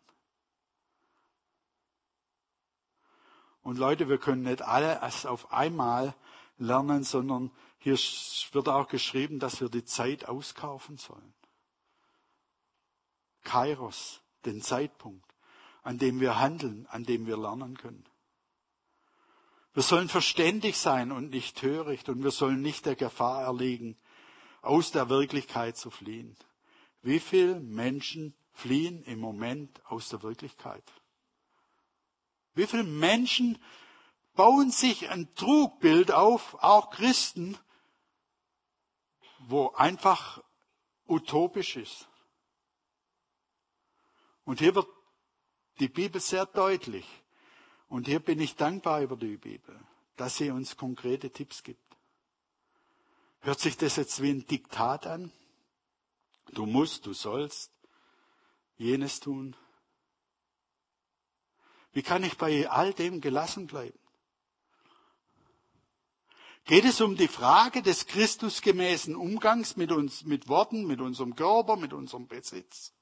Und 3.63 3.77
Leute, 3.77 4.07
wir 4.07 4.17
können 4.17 4.43
nicht 4.43 4.61
alles 4.61 5.25
auf 5.25 5.51
einmal 5.51 6.15
lernen, 6.57 7.03
sondern 7.03 7.51
hier 7.79 7.97
wird 8.51 8.69
auch 8.69 8.87
geschrieben, 8.87 9.39
dass 9.39 9.61
wir 9.61 9.69
die 9.69 9.83
Zeit 9.83 10.27
auskaufen 10.27 10.97
sollen. 10.97 11.33
Kairos, 13.43 14.21
den 14.45 14.61
Zeitpunkt, 14.61 15.25
an 15.81 15.97
dem 15.97 16.19
wir 16.19 16.39
handeln, 16.39 16.87
an 16.87 17.03
dem 17.03 17.27
wir 17.27 17.37
lernen 17.37 17.77
können. 17.77 18.05
Wir 19.73 19.83
sollen 19.83 20.07
verständig 20.07 20.77
sein 20.77 21.11
und 21.11 21.31
nicht 21.31 21.57
töricht 21.57 22.07
und 22.07 22.23
wir 22.23 22.31
sollen 22.31 22.61
nicht 22.61 22.85
der 22.85 22.95
Gefahr 22.95 23.43
erliegen, 23.43 23.97
aus 24.61 24.91
der 24.91 25.09
Wirklichkeit 25.09 25.77
zu 25.77 25.89
fliehen. 25.89 26.37
Wie 27.01 27.19
viele 27.19 27.59
Menschen 27.59 28.33
fliehen 28.53 29.03
im 29.03 29.19
Moment 29.19 29.81
aus 29.87 30.09
der 30.09 30.23
Wirklichkeit? 30.23 30.83
Wie 32.53 32.67
viele 32.67 32.83
Menschen 32.83 33.57
bauen 34.35 34.71
sich 34.71 35.09
ein 35.09 35.33
Trugbild 35.35 36.11
auf, 36.11 36.55
auch 36.55 36.89
Christen, 36.89 37.57
wo 39.39 39.69
einfach 39.71 40.43
utopisch 41.07 41.75
ist? 41.75 42.07
Und 44.45 44.59
hier 44.59 44.75
wird 44.75 44.87
die 45.79 45.87
Bibel 45.87 46.19
sehr 46.19 46.45
deutlich. 46.45 47.05
Und 47.87 48.07
hier 48.07 48.19
bin 48.19 48.39
ich 48.39 48.55
dankbar 48.55 49.01
über 49.01 49.15
die 49.15 49.37
Bibel, 49.37 49.79
dass 50.15 50.37
sie 50.37 50.49
uns 50.49 50.77
konkrete 50.77 51.31
Tipps 51.31 51.63
gibt. 51.63 51.79
Hört 53.41 53.59
sich 53.59 53.77
das 53.77 53.97
jetzt 53.97 54.21
wie 54.21 54.31
ein 54.31 54.47
Diktat 54.47 55.05
an? 55.05 55.31
Du 56.53 56.65
musst, 56.65 57.05
du 57.05 57.13
sollst 57.13 57.71
jenes 58.77 59.19
tun. 59.19 59.55
Wie 61.91 62.01
kann 62.01 62.23
ich 62.23 62.37
bei 62.37 62.69
all 62.69 62.93
dem 62.93 63.21
gelassen 63.21 63.67
bleiben? 63.67 63.99
Geht 66.65 66.85
es 66.85 67.01
um 67.01 67.17
die 67.17 67.27
Frage 67.27 67.81
des 67.81 68.07
Christusgemäßen 68.07 69.15
Umgangs 69.15 69.75
mit 69.75 69.91
uns, 69.91 70.23
mit 70.23 70.47
Worten, 70.47 70.85
mit 70.85 71.01
unserem 71.01 71.35
Körper, 71.35 71.75
mit 71.75 71.93
unserem 71.93 72.27
Besitz? 72.27 72.93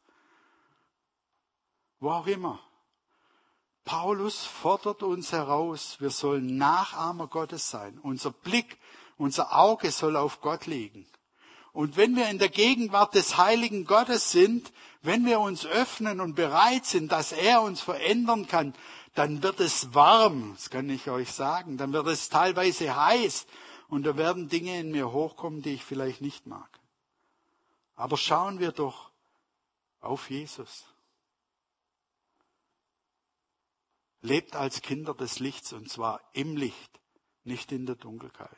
wo 2.02 2.10
auch 2.10 2.28
immer. 2.28 2.60
Paulus 3.86 4.44
fordert 4.44 5.02
uns 5.04 5.32
heraus, 5.32 5.98
wir 6.00 6.10
sollen 6.10 6.58
Nachahmer 6.58 7.28
Gottes 7.28 7.70
sein. 7.70 7.98
Unser 8.00 8.32
Blick, 8.32 8.78
unser 9.18 9.58
Auge 9.58 9.92
soll 9.92 10.18
auf 10.18 10.42
Gott 10.42 10.66
liegen. 10.66 11.08
Und 11.72 11.96
wenn 11.96 12.16
wir 12.16 12.30
in 12.30 12.38
der 12.38 12.50
Gegenwart 12.50 13.16
des 13.16 13.38
heiligen 13.38 13.86
Gottes 13.86 14.32
sind, 14.32 14.74
wenn 15.04 15.26
wir 15.26 15.40
uns 15.40 15.66
öffnen 15.66 16.20
und 16.20 16.36
bereit 16.36 16.86
sind, 16.86 17.12
dass 17.12 17.32
er 17.32 17.62
uns 17.62 17.82
verändern 17.82 18.48
kann, 18.48 18.74
dann 19.14 19.44
wird 19.44 19.60
es 19.60 19.94
warm, 19.94 20.54
das 20.54 20.70
kann 20.70 20.90
ich 20.90 21.10
euch 21.10 21.32
sagen, 21.32 21.78
dann 21.78 21.92
wird 21.92 22.08
es 22.08 22.30
teilweise 22.30 22.96
heiß 22.96 23.46
und 23.90 24.04
da 24.04 24.16
werden 24.16 24.48
Dinge 24.48 24.80
in 24.80 24.92
mir 24.92 25.12
hochkommen, 25.12 25.62
die 25.62 25.74
ich 25.74 25.84
vielleicht 25.84 26.22
nicht 26.22 26.48
mag. 26.48 26.80
Aber 27.96 28.18
schauen 28.18 28.60
wir 28.60 28.72
doch 28.72 29.12
auf 30.00 30.30
Jesus. 30.30 30.86
Lebt 34.22 34.56
als 34.56 34.82
Kinder 34.82 35.14
des 35.14 35.40
Lichts 35.40 35.74
und 35.74 35.90
zwar 35.90 36.22
im 36.34 36.56
Licht, 36.56 37.00
nicht 37.44 37.72
in 37.72 37.86
der 37.86 37.96
Dunkelheit. 37.96 38.50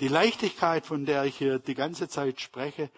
Die 0.00 0.08
Leichtigkeit, 0.08 0.86
von 0.86 1.06
der 1.06 1.24
ich 1.24 1.38
hier 1.38 1.60
die 1.60 1.74
ganze 1.74 2.08
Zeit 2.08 2.40
spreche, 2.40 2.90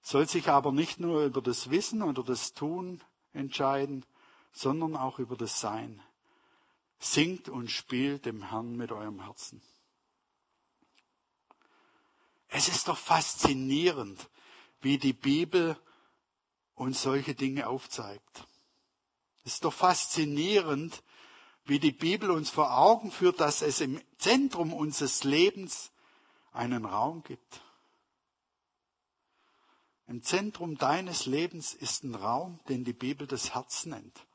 soll 0.00 0.28
sich 0.28 0.48
aber 0.48 0.72
nicht 0.72 0.98
nur 0.98 1.24
über 1.24 1.40
das 1.40 1.70
Wissen 1.70 2.02
oder 2.02 2.24
das 2.24 2.54
Tun 2.54 3.00
entscheiden, 3.32 4.04
sondern 4.52 4.96
auch 4.96 5.18
über 5.18 5.36
das 5.36 5.60
Sein. 5.60 6.02
Singt 6.98 7.48
und 7.48 7.70
spielt 7.70 8.26
dem 8.26 8.50
Herrn 8.50 8.76
mit 8.76 8.92
eurem 8.92 9.24
Herzen. 9.24 9.60
Es 12.48 12.68
ist 12.68 12.88
doch 12.88 12.98
faszinierend, 12.98 14.28
wie 14.80 14.98
die 14.98 15.14
Bibel 15.14 15.76
uns 16.74 17.02
solche 17.02 17.34
Dinge 17.34 17.66
aufzeigt. 17.66 18.46
Es 19.44 19.54
ist 19.54 19.64
doch 19.64 19.72
faszinierend, 19.72 21.02
wie 21.64 21.78
die 21.78 21.92
Bibel 21.92 22.30
uns 22.30 22.50
vor 22.50 22.76
Augen 22.76 23.10
führt, 23.10 23.40
dass 23.40 23.62
es 23.62 23.80
im 23.80 24.00
Zentrum 24.18 24.72
unseres 24.72 25.24
Lebens 25.24 25.92
einen 26.52 26.84
Raum 26.84 27.22
gibt. 27.22 27.62
Im 30.12 30.22
Zentrum 30.22 30.76
deines 30.76 31.24
Lebens 31.24 31.72
ist 31.72 32.04
ein 32.04 32.14
Raum, 32.14 32.60
den 32.68 32.84
die 32.84 32.92
Bibel 32.92 33.26
das 33.26 33.54
Herz 33.54 33.86
nennt. 33.86 34.26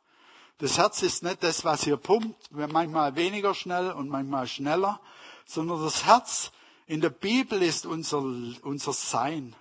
Das 0.58 0.80
Herz 0.80 1.04
ist 1.04 1.22
nicht 1.22 1.44
das, 1.44 1.66
was 1.66 1.84
hier 1.84 1.98
pumpt, 1.98 2.50
manchmal 2.50 3.16
weniger 3.16 3.54
schnell 3.54 3.92
und 3.92 4.10
manchmal 4.10 4.48
schneller, 4.48 5.00
sondern 5.46 5.80
das 5.84 6.04
Herz 6.04 6.52
in 6.88 7.00
der 7.00 7.12
Bibel 7.12 7.62
ist 7.62 7.86
unser, 7.86 8.24
unser 8.64 8.92
Sein, 8.92 9.56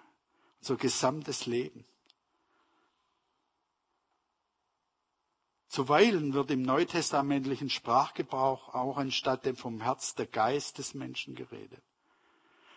unser 0.61 0.77
gesamtes 0.77 1.45
Leben. 1.45 1.85
Zuweilen 5.69 6.33
wird 6.33 6.51
im 6.51 6.63
neutestamentlichen 6.63 7.69
Sprachgebrauch 7.69 8.73
auch 8.73 8.97
anstatt 8.97 9.45
dem 9.45 9.59
vom 9.59 9.83
Herz 9.83 10.15
der 10.15 10.25
Geist 10.25 10.79
des 10.79 10.95
Menschen 10.95 11.35
geredet. 11.35 11.83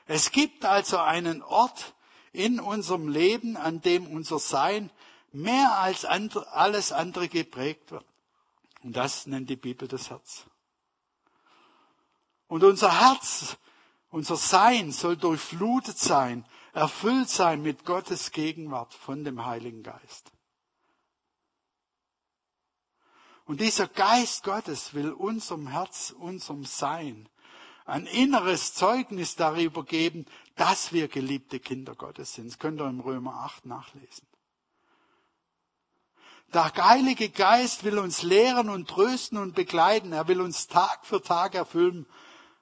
Es 0.08 0.34
gibt 0.34 0.66
also 0.66 0.98
einen 0.98 1.42
Ort 1.42 1.96
in 2.32 2.60
unserem 2.60 3.08
Leben, 3.08 3.58
an 3.58 3.82
dem 3.82 4.08
unser 4.08 4.40
Sein 4.40 4.92
mehr 5.32 5.78
als 5.78 6.06
alles 6.06 6.92
andere 6.92 7.28
geprägt 7.28 7.92
wird. 7.92 8.06
Und 8.84 8.96
das 8.96 9.28
nennt 9.28 9.50
die 9.50 9.56
Bibel 9.56 9.88
das 9.88 10.10
Herz. 10.10 10.46
Und 12.48 12.64
unser 12.64 13.00
Herz, 13.00 13.58
unser 14.10 14.38
Sein 14.38 14.92
soll 14.92 15.18
durchflutet 15.18 15.98
sein, 15.98 16.46
erfüllt 16.74 17.30
sein 17.30 17.62
mit 17.62 17.86
Gottes 17.86 18.32
Gegenwart 18.32 18.94
von 18.94 19.24
dem 19.24 19.46
Heiligen 19.46 19.84
Geist. 19.84 20.32
Und 23.46 23.62
dieser 23.62 23.88
Geist 23.88 24.44
Gottes 24.44 24.94
will 24.94 25.12
unserem 25.12 25.68
Herz, 25.68 26.14
unserem 26.18 26.66
Sein 26.66 27.28
ein 27.90 28.06
inneres 28.06 28.76
Zeugnis 28.76 29.36
darüber 29.36 29.84
geben, 29.84 30.26
dass 30.60 30.92
wir 30.92 31.08
geliebte 31.08 31.62
Kinder 31.62 31.96
Gottes 31.96 32.34
sind. 32.34 32.50
Das 32.50 32.60
könnt 32.60 32.82
ihr 32.82 32.90
im 32.90 33.00
Römer 33.00 33.46
8 33.46 33.66
nachlesen. 33.66 34.28
Der 36.54 36.76
Heilige 36.76 37.30
Geist 37.30 37.86
will 37.86 37.98
uns 37.98 38.24
lehren 38.24 38.70
und 38.70 38.90
trösten 38.90 39.38
und 39.38 39.56
begleiten. 39.56 40.12
Er 40.12 40.28
will 40.28 40.42
uns 40.42 40.68
Tag 40.68 41.06
für 41.06 41.22
Tag 41.22 41.56
erfüllen. 41.56 42.06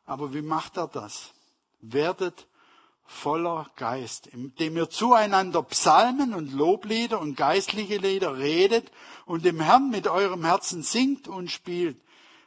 Aber 0.05 0.31
wie 0.35 0.43
macht 0.43 0.77
er 0.77 0.87
das? 0.87 1.33
Werdet 1.79 2.47
voller 3.03 3.71
Geist, 3.77 4.27
indem 4.27 4.77
ihr 4.77 4.91
zueinander 4.91 5.63
Psalmen 5.63 6.35
und 6.35 6.51
Loblieder 6.51 7.19
und 7.19 7.35
geistliche 7.35 7.97
Lieder 7.97 8.37
redet 8.37 8.91
und 9.25 9.43
dem 9.43 9.59
Herrn 9.59 9.89
mit 9.89 10.07
eurem 10.07 10.45
Herzen 10.45 10.83
singt 10.83 11.27
und 11.27 11.49
spielt. 11.49 11.99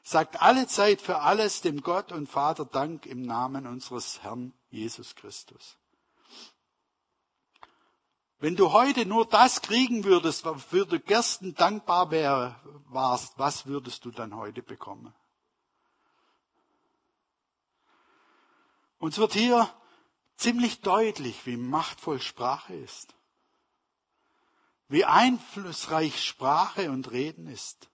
Sagt 0.04 0.42
alle 0.42 0.68
Zeit 0.68 1.00
für 1.00 1.22
alles 1.22 1.60
dem 1.60 1.80
Gott 1.80 2.12
und 2.12 2.28
Vater 2.28 2.66
Dank 2.66 3.04
im 3.06 3.22
Namen 3.22 3.66
unseres 3.66 4.22
Herrn 4.22 4.52
Jesus 4.70 5.14
Christus. 5.14 5.76
Wenn 8.38 8.56
du 8.56 8.72
heute 8.72 9.04
nur 9.04 9.26
das 9.26 9.60
kriegen 9.60 10.04
würdest, 10.04 10.46
wofür 10.46 10.86
du 10.86 10.98
gestern 10.98 11.54
dankbar 11.54 12.10
wär, 12.10 12.58
warst, 12.86 13.38
was 13.38 13.66
würdest 13.66 14.06
du 14.06 14.10
dann 14.10 14.34
heute 14.34 14.62
bekommen? 14.62 15.14
Uns 18.98 19.18
wird 19.18 19.34
hier 19.34 19.70
ziemlich 20.36 20.80
deutlich, 20.80 21.44
wie 21.44 21.58
machtvoll 21.58 22.20
Sprache 22.20 22.74
ist, 22.74 23.14
wie 24.88 25.04
einflussreich 25.04 26.24
Sprache 26.24 26.90
und 26.90 27.10
Reden 27.10 27.46
ist. 27.46 27.89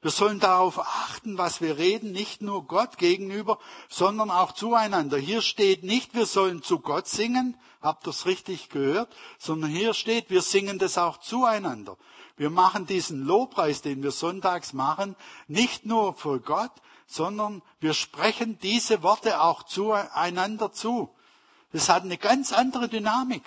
Wir 0.00 0.12
sollen 0.12 0.38
darauf 0.38 0.78
achten, 0.78 1.38
was 1.38 1.60
wir 1.60 1.76
reden, 1.76 2.12
nicht 2.12 2.40
nur 2.40 2.66
Gott 2.66 2.98
gegenüber, 2.98 3.58
sondern 3.88 4.30
auch 4.30 4.52
zueinander. 4.52 5.18
Hier 5.18 5.42
steht 5.42 5.82
nicht, 5.82 6.14
wir 6.14 6.26
sollen 6.26 6.62
zu 6.62 6.78
Gott 6.78 7.08
singen, 7.08 7.56
habt 7.80 8.06
ihr 8.06 8.10
es 8.10 8.24
richtig 8.26 8.68
gehört, 8.68 9.12
sondern 9.38 9.70
hier 9.70 9.94
steht, 9.94 10.30
wir 10.30 10.42
singen 10.42 10.78
das 10.78 10.98
auch 10.98 11.16
zueinander. 11.18 11.96
Wir 12.36 12.50
machen 12.50 12.86
diesen 12.86 13.24
Lobpreis, 13.24 13.82
den 13.82 14.04
wir 14.04 14.12
sonntags 14.12 14.72
machen, 14.72 15.16
nicht 15.48 15.84
nur 15.84 16.14
für 16.14 16.38
Gott, 16.38 16.70
sondern 17.08 17.62
wir 17.80 17.94
sprechen 17.94 18.58
diese 18.60 19.02
Worte 19.02 19.40
auch 19.40 19.64
zueinander 19.64 20.70
zu. 20.70 21.10
Das 21.72 21.88
hat 21.88 22.04
eine 22.04 22.18
ganz 22.18 22.52
andere 22.52 22.88
Dynamik. 22.88 23.42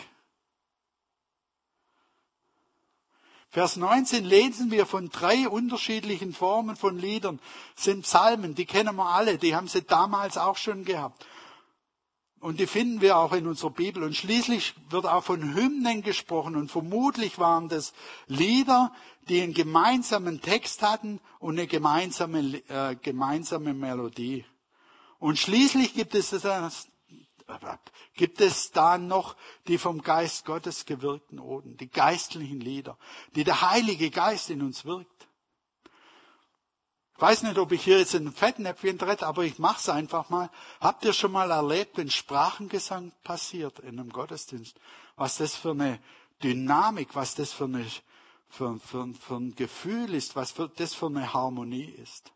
Vers 3.52 3.76
19 3.76 4.24
lesen 4.24 4.72
wir 4.72 4.86
von 4.86 5.10
drei 5.10 5.50
unterschiedlichen 5.50 6.34
Formen 6.34 6.78
von 6.78 6.98
Liedern. 6.98 7.40
Das 7.76 7.84
sind 7.84 8.04
Psalmen, 8.04 8.56
die 8.56 8.66
kennen 8.66 8.96
wir 8.96 9.08
alle, 9.08 9.38
die 9.38 9.56
haben 9.56 9.68
sie 9.68 9.82
damals 9.82 10.38
auch 10.38 10.56
schon 10.56 10.86
gehabt. 10.86 11.26
Und 12.40 12.62
die 12.62 12.66
finden 12.66 13.02
wir 13.02 13.18
auch 13.18 13.34
in 13.34 13.46
unserer 13.46 13.72
Bibel. 13.72 14.04
Und 14.04 14.16
schließlich 14.16 14.74
wird 14.90 15.06
auch 15.06 15.24
von 15.24 15.54
Hymnen 15.54 16.02
gesprochen. 16.02 16.56
Und 16.56 16.72
vermutlich 16.72 17.38
waren 17.38 17.68
das 17.68 17.94
Lieder, 18.26 18.94
die 19.28 19.42
einen 19.42 19.54
gemeinsamen 19.54 20.42
Text 20.42 20.82
hatten 20.82 21.20
und 21.38 21.60
eine 21.60 21.68
gemeinsame, 21.68 22.64
äh, 22.70 22.96
gemeinsame 22.96 23.74
Melodie. 23.74 24.46
Und 25.20 25.38
schließlich 25.38 25.94
gibt 25.94 26.16
es 26.16 26.32
das 26.32 26.88
Gibt 28.14 28.42
es 28.42 28.72
da 28.72 28.98
noch 28.98 29.36
die 29.68 29.78
vom 29.78 30.02
Geist 30.02 30.46
Gottes 30.46 30.86
gewirkten 30.86 31.40
Oden, 31.40 31.78
die 31.78 31.90
geistlichen 31.90 32.60
Lieder, 32.60 32.98
die 33.36 33.44
der 33.44 33.62
Heilige 33.62 34.10
Geist 34.10 34.50
in 34.50 34.62
uns 34.62 34.86
wirkt? 34.86 35.28
Ich 37.16 37.22
weiß 37.22 37.44
nicht, 37.44 37.60
ob 37.60 37.72
ich 37.72 37.84
hier 37.84 38.00
jetzt 38.00 38.16
ein 38.16 38.32
Fettnäpfchen 38.32 38.98
trete, 38.98 39.28
aber 39.28 39.44
ich 39.44 39.60
mache 39.60 39.78
es 39.78 39.90
einfach 39.90 40.30
mal. 40.30 40.50
Habt 40.80 41.06
ihr 41.06 41.14
schon 41.14 41.32
mal 41.32 41.52
erlebt, 41.52 41.98
wenn 41.98 42.10
Sprachengesang 42.10 43.12
passiert 43.24 43.78
in 43.80 44.00
einem 44.00 44.10
Gottesdienst? 44.10 44.80
Was 45.18 45.38
das 45.38 45.56
für 45.56 45.72
eine 45.72 46.00
Dynamik, 46.42 47.16
was 47.16 47.36
das 47.36 47.54
für, 47.54 47.66
eine, 47.66 47.86
für, 48.50 48.80
für, 48.80 49.14
für 49.14 49.36
ein 49.36 49.56
Gefühl 49.56 50.14
ist, 50.16 50.36
was 50.36 50.56
das 50.76 50.96
für 50.96 51.06
eine 51.08 51.32
Harmonie 51.34 51.86
ist. 51.86 52.32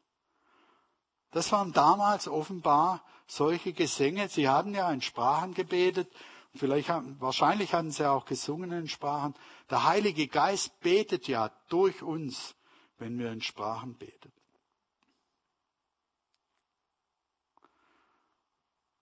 Das 1.31 1.51
waren 1.51 1.73
damals 1.73 2.27
offenbar 2.27 3.03
solche 3.27 3.73
Gesänge. 3.73 4.29
Sie 4.29 4.49
hatten 4.49 4.73
ja 4.73 4.91
in 4.91 5.01
Sprachen 5.01 5.53
gebetet. 5.53 6.11
Vielleicht 6.55 6.89
haben, 6.89 7.19
wahrscheinlich 7.19 7.73
hatten 7.73 7.91
sie 7.91 8.09
auch 8.09 8.25
gesungen 8.25 8.71
in 8.71 8.87
Sprachen. 8.87 9.33
Der 9.69 9.83
Heilige 9.83 10.27
Geist 10.27 10.79
betet 10.79 11.27
ja 11.27 11.51
durch 11.69 12.01
uns, 12.01 12.55
wenn 12.97 13.19
wir 13.19 13.31
in 13.31 13.41
Sprachen 13.41 13.95
beten. 13.95 14.31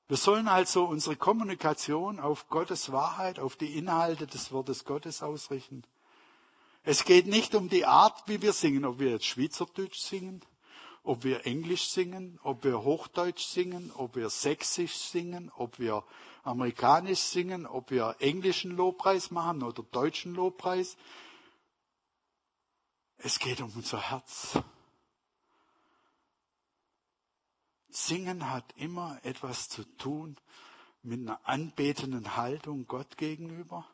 Wir 0.07 0.17
sollen 0.17 0.47
also 0.47 0.86
unsere 0.86 1.15
Kommunikation 1.15 2.19
auf 2.19 2.47
Gottes 2.49 2.91
Wahrheit, 2.91 3.39
auf 3.39 3.55
die 3.55 3.77
Inhalte 3.77 4.27
des 4.27 4.51
Wortes 4.51 4.83
Gottes 4.86 5.23
ausrichten. 5.23 5.83
Es 6.83 7.05
geht 7.05 7.27
nicht 7.27 7.55
um 7.55 7.69
die 7.69 7.86
Art, 7.86 8.27
wie 8.27 8.41
wir 8.41 8.51
singen, 8.51 8.83
ob 8.83 8.99
wir 8.99 9.12
jetzt 9.12 9.25
Schweizerdeutsch 9.25 9.99
singen 9.99 10.43
ob 11.04 11.26
wir 11.26 11.46
Englisch 11.46 11.89
singen, 11.89 12.39
ob 12.44 12.63
wir 12.63 12.84
Hochdeutsch 12.84 13.46
singen, 13.46 13.92
ob 13.96 14.16
wir 14.16 14.30
Sächsisch 14.30 14.96
singen, 14.96 15.52
ob 15.56 15.78
wir 15.78 16.04
Amerikanisch 16.44 17.20
singen, 17.20 17.66
ob 17.66 17.92
wir 17.92 18.16
englischen 18.20 18.72
Lobpreis 18.72 19.30
machen 19.30 19.63
oder 19.63 19.84
deutschen 19.84 20.34
Lobpreis. 20.34 20.98
Es 23.18 23.39
geht 23.39 23.62
um 23.62 23.72
unser 23.76 24.10
Herz. 24.12 24.58
Singen 27.89 28.50
hat 28.50 28.74
immer 28.76 29.20
etwas 29.24 29.70
zu 29.70 29.84
tun 29.98 30.38
mit 31.04 31.20
einer 31.20 31.39
anbetenden 31.48 32.38
Haltung 32.38 32.88
Gott 32.88 33.18
gegenüber 33.18 33.88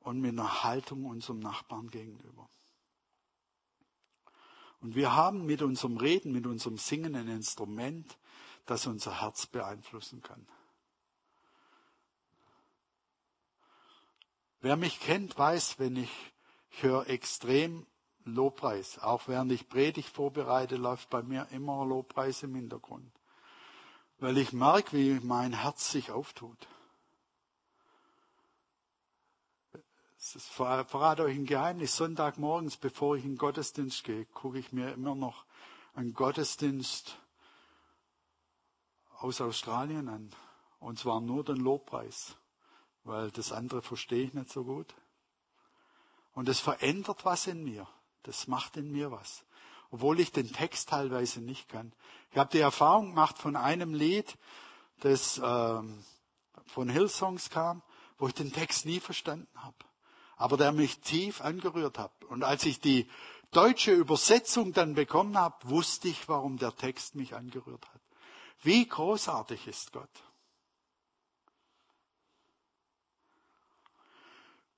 und 0.00 0.20
mit 0.20 0.32
einer 0.32 0.62
Haltung 0.64 1.06
unserem 1.06 1.38
Nachbarn 1.38 1.90
gegenüber. 1.90 2.48
Und 4.84 4.96
wir 4.96 5.14
haben 5.14 5.46
mit 5.46 5.62
unserem 5.62 5.96
Reden, 5.96 6.30
mit 6.30 6.46
unserem 6.46 6.76
Singen 6.76 7.16
ein 7.16 7.26
Instrument, 7.28 8.18
das 8.66 8.86
unser 8.86 9.22
Herz 9.22 9.46
beeinflussen 9.46 10.20
kann. 10.22 10.46
Wer 14.60 14.76
mich 14.76 15.00
kennt, 15.00 15.38
weiß, 15.38 15.78
wenn 15.78 15.96
ich, 15.96 16.10
ich 16.70 16.82
höre 16.82 17.08
extrem 17.08 17.86
Lobpreis. 18.26 18.98
Auch 18.98 19.26
während 19.26 19.52
ich 19.52 19.70
Predigt 19.70 20.10
vorbereite, 20.10 20.76
läuft 20.76 21.08
bei 21.08 21.22
mir 21.22 21.48
immer 21.50 21.86
Lobpreis 21.86 22.42
im 22.42 22.54
Hintergrund. 22.54 23.10
Weil 24.18 24.36
ich 24.36 24.52
merke, 24.52 24.98
wie 24.98 25.18
mein 25.24 25.54
Herz 25.54 25.92
sich 25.92 26.10
auftut. 26.10 26.68
Ich 30.26 30.42
verrate 30.42 31.24
euch 31.24 31.36
ein 31.36 31.44
Geheimnis. 31.44 31.96
Sonntagmorgens, 31.96 32.78
bevor 32.78 33.14
ich 33.16 33.24
in 33.24 33.32
den 33.32 33.38
Gottesdienst 33.38 34.04
gehe, 34.04 34.24
gucke 34.24 34.58
ich 34.58 34.72
mir 34.72 34.90
immer 34.94 35.14
noch 35.14 35.44
einen 35.94 36.14
Gottesdienst 36.14 37.18
aus 39.18 39.42
Australien 39.42 40.08
an. 40.08 40.30
Und 40.80 40.98
zwar 40.98 41.20
nur 41.20 41.44
den 41.44 41.56
Lobpreis, 41.56 42.36
weil 43.04 43.30
das 43.32 43.52
andere 43.52 43.82
verstehe 43.82 44.24
ich 44.24 44.32
nicht 44.32 44.48
so 44.48 44.64
gut. 44.64 44.94
Und 46.32 46.48
es 46.48 46.58
verändert 46.58 47.26
was 47.26 47.46
in 47.46 47.62
mir. 47.62 47.86
Das 48.22 48.48
macht 48.48 48.78
in 48.78 48.90
mir 48.90 49.10
was. 49.10 49.44
Obwohl 49.90 50.20
ich 50.20 50.32
den 50.32 50.50
Text 50.50 50.88
teilweise 50.88 51.42
nicht 51.42 51.68
kann. 51.68 51.92
Ich 52.30 52.38
habe 52.38 52.50
die 52.50 52.60
Erfahrung 52.60 53.10
gemacht 53.10 53.36
von 53.36 53.56
einem 53.56 53.92
Lied, 53.92 54.38
das 55.00 55.38
ähm, 55.44 56.02
von 56.64 56.88
Hillsongs 56.88 57.50
kam, 57.50 57.82
wo 58.16 58.26
ich 58.26 58.34
den 58.34 58.52
Text 58.52 58.86
nie 58.86 59.00
verstanden 59.00 59.48
habe 59.56 59.76
aber 60.44 60.58
der 60.58 60.72
mich 60.72 61.00
tief 61.00 61.40
angerührt 61.40 61.98
hat. 61.98 62.12
Und 62.24 62.44
als 62.44 62.66
ich 62.66 62.78
die 62.78 63.08
deutsche 63.50 63.92
Übersetzung 63.92 64.74
dann 64.74 64.94
bekommen 64.94 65.38
habe, 65.38 65.56
wusste 65.70 66.08
ich, 66.08 66.28
warum 66.28 66.58
der 66.58 66.76
Text 66.76 67.14
mich 67.14 67.34
angerührt 67.34 67.82
hat. 67.88 68.02
Wie 68.60 68.86
großartig 68.86 69.66
ist 69.66 69.94
Gott. 69.94 70.10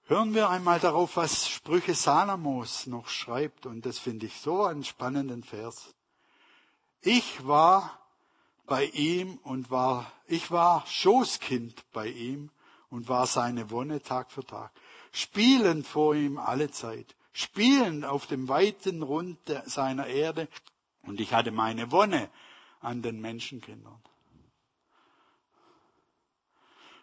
Hören 0.05 0.35
wir 0.35 0.50
einmal 0.50 0.79
darauf, 0.79 1.16
was 1.16 1.48
Sprüche 1.48 1.96
Salamos 1.96 2.87
noch 2.87 3.09
schreibt, 3.09 3.66
und 3.66 3.85
das 3.87 3.98
finde 3.98 4.26
ich 4.26 4.40
so 4.40 4.62
einen 4.62 4.85
spannenden 4.85 5.42
Vers. 5.42 5.96
Ich 7.00 7.44
war 7.44 7.98
bei 8.66 8.85
ihm 8.85 9.38
und 9.38 9.72
war, 9.72 10.12
ich 10.29 10.52
war 10.52 10.87
Schoßkind 10.87 11.90
bei 11.90 12.07
ihm 12.07 12.52
und 12.88 13.09
war 13.09 13.26
seine 13.26 13.68
Wonne 13.72 14.00
Tag 14.00 14.31
für 14.31 14.44
Tag. 14.44 14.70
Spielend 15.16 15.87
vor 15.87 16.14
ihm 16.14 16.37
alle 16.37 16.70
Zeit. 16.70 17.16
Spielend 17.33 18.05
auf 18.05 18.26
dem 18.26 18.48
weiten 18.48 19.02
Rund 19.02 19.38
seiner 19.64 20.09
Erde. 20.09 20.46
Und 21.05 21.22
ich 21.22 21.33
hatte 21.33 21.52
meine 21.52 21.90
Wonne 21.90 22.31
an 22.81 23.00
den 23.00 23.22
Menschenkindern. 23.22 24.02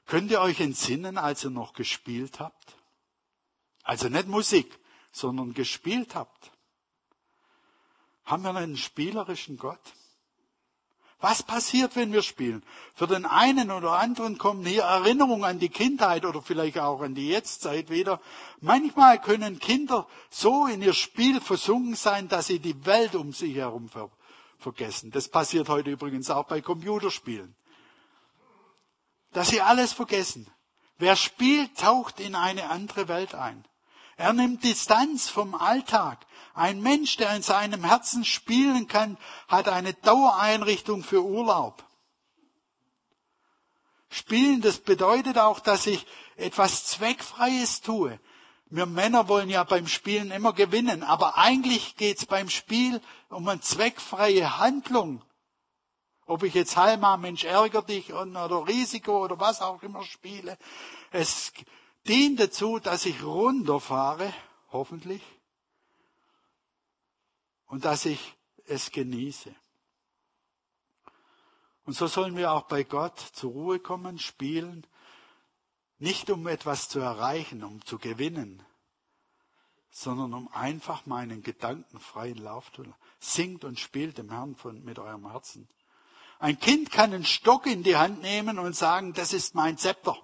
Könnt 0.05 0.29
ihr 0.29 0.41
euch 0.41 0.59
entsinnen, 0.59 1.17
als 1.17 1.43
ihr 1.43 1.49
noch 1.49 1.73
gespielt 1.73 2.39
habt? 2.39 2.77
Also 3.81 4.09
nicht 4.09 4.27
Musik, 4.27 4.79
sondern 5.11 5.55
gespielt 5.55 6.13
habt. 6.13 6.51
Haben 8.25 8.43
wir 8.43 8.53
einen 8.53 8.77
spielerischen 8.77 9.57
Gott? 9.57 9.81
Was 11.23 11.41
passiert, 11.41 11.95
wenn 11.95 12.11
wir 12.11 12.21
spielen? 12.21 12.65
Für 12.95 13.07
den 13.07 13.25
einen 13.25 13.71
oder 13.71 13.93
anderen 13.93 14.37
kommen 14.37 14.65
hier 14.65 14.83
Erinnerungen 14.83 15.45
an 15.45 15.57
die 15.57 15.69
Kindheit 15.69 16.25
oder 16.25 16.41
vielleicht 16.41 16.77
auch 16.79 16.99
an 16.99 17.15
die 17.15 17.29
Jetztzeit 17.29 17.89
wieder. 17.89 18.19
Manchmal 18.59 19.21
können 19.21 19.57
Kinder 19.57 20.05
so 20.29 20.67
in 20.67 20.81
ihr 20.81 20.91
Spiel 20.91 21.39
versunken 21.39 21.95
sein, 21.95 22.27
dass 22.27 22.47
sie 22.47 22.59
die 22.59 22.85
Welt 22.85 23.15
um 23.15 23.31
sich 23.31 23.55
herum 23.55 23.87
ver 23.87 24.09
vergessen. 24.59 25.11
Das 25.11 25.29
passiert 25.29 25.69
heute 25.69 25.91
übrigens 25.91 26.29
auch 26.29 26.43
bei 26.43 26.59
Computerspielen. 26.59 27.55
Dass 29.31 29.47
sie 29.47 29.61
alles 29.61 29.93
vergessen. 29.93 30.51
Wer 30.97 31.15
spielt, 31.15 31.77
taucht 31.77 32.19
in 32.19 32.35
eine 32.35 32.69
andere 32.69 33.07
Welt 33.07 33.33
ein. 33.33 33.63
Er 34.17 34.33
nimmt 34.33 34.63
Distanz 34.63 35.29
vom 35.29 35.55
Alltag. 35.55 36.25
Ein 36.53 36.81
Mensch, 36.81 37.17
der 37.17 37.35
in 37.35 37.41
seinem 37.41 37.83
Herzen 37.83 38.25
spielen 38.25 38.87
kann, 38.87 39.17
hat 39.47 39.67
eine 39.67 39.93
Dauereinrichtung 39.93 41.03
für 41.03 41.23
Urlaub. 41.23 41.83
Spielen, 44.09 44.61
das 44.61 44.77
bedeutet 44.77 45.39
auch, 45.39 45.59
dass 45.59 45.87
ich 45.87 46.05
etwas 46.35 46.85
Zweckfreies 46.85 47.81
tue. 47.81 48.19
Wir 48.69 48.85
Männer 48.85 49.27
wollen 49.27 49.49
ja 49.49 49.63
beim 49.63 49.87
Spielen 49.87 50.31
immer 50.31 50.53
gewinnen, 50.53 51.03
aber 51.03 51.37
eigentlich 51.37 51.95
geht's 51.95 52.25
beim 52.25 52.49
Spiel 52.49 53.01
um 53.29 53.47
eine 53.47 53.61
zweckfreie 53.61 54.57
Handlung. 54.59 55.23
Ob 56.25 56.43
ich 56.43 56.53
jetzt 56.53 56.77
Halma, 56.77 57.17
Mensch, 57.17 57.43
ärger 57.43 57.81
dich 57.81 58.13
oder 58.13 58.67
Risiko 58.67 59.23
oder 59.23 59.39
was 59.39 59.61
auch 59.61 59.83
immer 59.83 60.03
spiele. 60.03 60.57
Es 61.11 61.51
dient 62.07 62.39
dazu, 62.39 62.79
dass 62.79 63.05
ich 63.05 63.23
runterfahre, 63.23 64.33
hoffentlich, 64.71 65.21
und 67.65 67.85
dass 67.85 68.05
ich 68.05 68.35
es 68.65 68.91
genieße. 68.91 69.53
Und 71.85 71.93
so 71.93 72.07
sollen 72.07 72.37
wir 72.37 72.51
auch 72.51 72.63
bei 72.63 72.83
Gott 72.83 73.19
zur 73.19 73.51
Ruhe 73.51 73.79
kommen, 73.79 74.19
spielen, 74.19 74.87
nicht 75.97 76.29
um 76.29 76.47
etwas 76.47 76.89
zu 76.89 76.99
erreichen, 76.99 77.63
um 77.63 77.83
zu 77.85 77.97
gewinnen, 77.97 78.63
sondern 79.89 80.33
um 80.33 80.47
einfach 80.49 81.05
meinen 81.05 81.43
Gedanken 81.43 81.99
freien 81.99 82.37
Lauf 82.37 82.71
zu 82.71 82.83
lassen. 82.83 82.95
Singt 83.19 83.63
und 83.63 83.79
spielt 83.79 84.17
dem 84.17 84.29
Herrn 84.29 84.55
von, 84.55 84.83
mit 84.83 84.99
eurem 84.99 85.31
Herzen. 85.31 85.67
Ein 86.39 86.59
Kind 86.59 86.91
kann 86.91 87.13
einen 87.13 87.25
Stock 87.25 87.65
in 87.67 87.83
die 87.83 87.95
Hand 87.95 88.21
nehmen 88.21 88.59
und 88.59 88.75
sagen, 88.75 89.13
das 89.13 89.33
ist 89.33 89.55
mein 89.55 89.77
Zepter. 89.77 90.17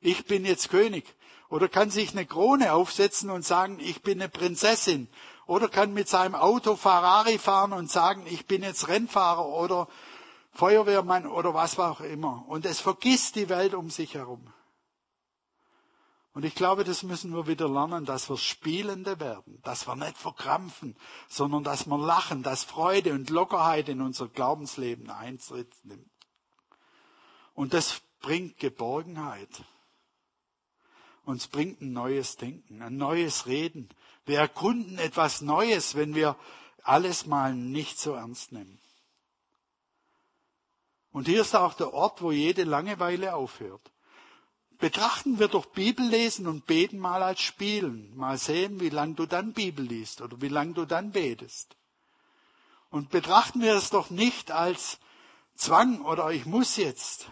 Ich 0.00 0.24
bin 0.26 0.44
jetzt 0.44 0.68
König. 0.68 1.16
Oder 1.48 1.68
kann 1.68 1.90
sich 1.90 2.12
eine 2.12 2.26
Krone 2.26 2.72
aufsetzen 2.72 3.30
und 3.30 3.44
sagen, 3.44 3.78
ich 3.80 4.02
bin 4.02 4.20
eine 4.20 4.28
Prinzessin 4.28 5.08
oder 5.46 5.68
kann 5.68 5.92
mit 5.92 6.08
seinem 6.08 6.34
Auto 6.34 6.76
Ferrari 6.76 7.38
fahren 7.38 7.72
und 7.72 7.90
sagen, 7.90 8.24
ich 8.26 8.46
bin 8.46 8.62
jetzt 8.62 8.88
Rennfahrer 8.88 9.46
oder 9.46 9.88
Feuerwehrmann 10.52 11.26
oder 11.26 11.52
was 11.52 11.78
auch 11.78 12.00
immer. 12.00 12.44
Und 12.48 12.64
es 12.64 12.80
vergisst 12.80 13.36
die 13.36 13.48
Welt 13.48 13.74
um 13.74 13.90
sich 13.90 14.14
herum. 14.14 14.52
Und 16.32 16.44
ich 16.44 16.56
glaube, 16.56 16.82
das 16.82 17.04
müssen 17.04 17.32
wir 17.32 17.46
wieder 17.46 17.68
lernen, 17.68 18.04
dass 18.04 18.28
wir 18.28 18.36
Spielende 18.36 19.20
werden, 19.20 19.60
dass 19.62 19.86
wir 19.86 19.94
nicht 19.94 20.16
verkrampfen, 20.16 20.96
sondern 21.28 21.62
dass 21.62 21.86
wir 21.86 21.96
lachen, 21.96 22.42
dass 22.42 22.64
Freude 22.64 23.12
und 23.12 23.30
Lockerheit 23.30 23.88
in 23.88 24.00
unser 24.00 24.26
Glaubensleben 24.26 25.10
Eintritt 25.10 25.72
nimmt. 25.84 26.10
Und 27.52 27.72
das 27.72 28.00
bringt 28.20 28.58
Geborgenheit. 28.58 29.48
Uns 31.24 31.46
bringt 31.46 31.80
ein 31.80 31.92
neues 31.92 32.36
Denken, 32.36 32.82
ein 32.82 32.96
neues 32.96 33.46
Reden, 33.46 33.88
wir 34.26 34.38
erkunden 34.38 34.98
etwas 34.98 35.40
Neues, 35.42 35.94
wenn 35.96 36.14
wir 36.14 36.36
alles 36.82 37.26
mal 37.26 37.54
nicht 37.54 37.98
so 37.98 38.14
ernst 38.14 38.52
nehmen. 38.52 38.78
Und 41.12 41.28
hier 41.28 41.42
ist 41.42 41.54
auch 41.54 41.74
der 41.74 41.92
Ort, 41.94 42.22
wo 42.22 42.32
jede 42.32 42.64
Langeweile 42.64 43.34
aufhört. 43.34 43.92
Betrachten 44.78 45.38
wir 45.38 45.48
doch 45.48 45.66
Bibellesen 45.66 46.46
und 46.48 46.66
Beten 46.66 46.98
mal 46.98 47.22
als 47.22 47.40
Spielen. 47.40 48.14
Mal 48.16 48.36
sehen, 48.38 48.80
wie 48.80 48.88
lang 48.88 49.14
du 49.14 49.24
dann 49.24 49.52
Bibel 49.52 49.84
liest 49.84 50.20
oder 50.20 50.40
wie 50.40 50.48
lang 50.48 50.74
du 50.74 50.84
dann 50.84 51.12
betest. 51.12 51.76
Und 52.90 53.10
betrachten 53.10 53.60
wir 53.60 53.74
es 53.74 53.90
doch 53.90 54.10
nicht 54.10 54.50
als 54.50 54.98
Zwang 55.54 56.04
oder 56.04 56.30
ich 56.32 56.46
muss 56.46 56.76
jetzt. 56.76 57.28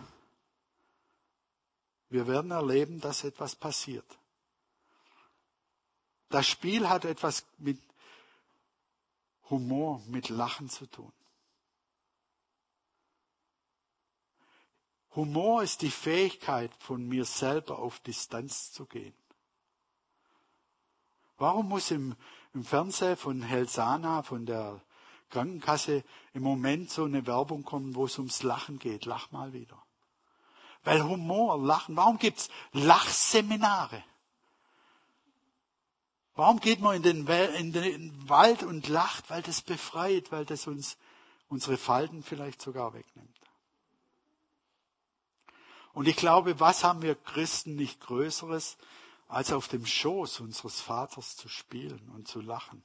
Wir 2.12 2.26
werden 2.26 2.50
erleben, 2.50 3.00
dass 3.00 3.24
etwas 3.24 3.56
passiert. 3.56 4.18
Das 6.28 6.46
Spiel 6.46 6.86
hat 6.90 7.06
etwas 7.06 7.46
mit 7.56 7.80
Humor, 9.48 10.02
mit 10.08 10.28
Lachen 10.28 10.68
zu 10.68 10.84
tun. 10.84 11.10
Humor 15.14 15.62
ist 15.62 15.80
die 15.80 15.90
Fähigkeit, 15.90 16.70
von 16.80 17.08
mir 17.08 17.24
selber 17.24 17.78
auf 17.78 17.98
Distanz 18.00 18.72
zu 18.72 18.84
gehen. 18.84 19.16
Warum 21.38 21.70
muss 21.70 21.90
im, 21.90 22.14
im 22.52 22.62
Fernsehen 22.62 23.16
von 23.16 23.40
Helsana, 23.40 24.22
von 24.22 24.44
der 24.44 24.82
Krankenkasse, 25.30 26.04
im 26.34 26.42
Moment 26.42 26.90
so 26.90 27.04
eine 27.04 27.26
Werbung 27.26 27.62
kommen, 27.62 27.94
wo 27.94 28.04
es 28.04 28.18
ums 28.18 28.42
Lachen 28.42 28.78
geht? 28.78 29.06
Lach 29.06 29.30
mal 29.30 29.54
wieder. 29.54 29.82
Weil 30.84 31.04
Humor, 31.04 31.58
Lachen, 31.58 31.96
warum 31.96 32.18
gibt's 32.18 32.48
Lachseminare? 32.72 34.02
Warum 36.34 36.60
geht 36.60 36.80
man 36.80 36.96
in 36.96 37.02
den, 37.02 37.26
in 37.26 37.72
den 37.72 38.28
Wald 38.28 38.62
und 38.62 38.88
lacht? 38.88 39.30
Weil 39.30 39.42
das 39.42 39.60
befreit, 39.60 40.32
weil 40.32 40.44
das 40.44 40.66
uns 40.66 40.96
unsere 41.48 41.76
Falten 41.76 42.22
vielleicht 42.22 42.62
sogar 42.62 42.94
wegnimmt. 42.94 43.28
Und 45.92 46.08
ich 46.08 46.16
glaube, 46.16 46.58
was 46.58 46.84
haben 46.84 47.02
wir 47.02 47.14
Christen 47.14 47.76
nicht 47.76 48.00
Größeres, 48.00 48.78
als 49.28 49.52
auf 49.52 49.68
dem 49.68 49.84
Schoß 49.84 50.40
unseres 50.40 50.80
Vaters 50.80 51.36
zu 51.36 51.48
spielen 51.48 52.10
und 52.14 52.26
zu 52.26 52.40
lachen? 52.40 52.82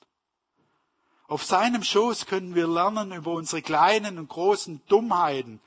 Auf 1.28 1.44
seinem 1.44 1.84
Schoß 1.84 2.26
können 2.26 2.56
wir 2.56 2.68
lernen, 2.68 3.14
über 3.14 3.32
unsere 3.32 3.62
kleinen 3.62 4.18
und 4.18 4.28
großen 4.28 4.82
Dummheiten 4.88 5.62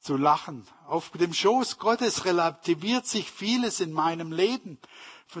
zu 0.00 0.16
lachen. 0.16 0.66
Auf 0.86 1.10
dem 1.10 1.34
Schoß 1.34 1.78
Gottes 1.78 2.24
relativiert 2.24 3.06
sich 3.06 3.30
vieles 3.30 3.80
in 3.80 3.92
meinem 3.92 4.32
Leben. 4.32 4.78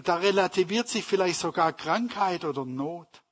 Da 0.04 0.16
relativiert 0.16 0.88
sich 0.88 1.04
vielleicht 1.04 1.40
sogar 1.40 1.72
Krankheit 1.72 2.44
oder 2.44 2.64
Not. 2.64 3.22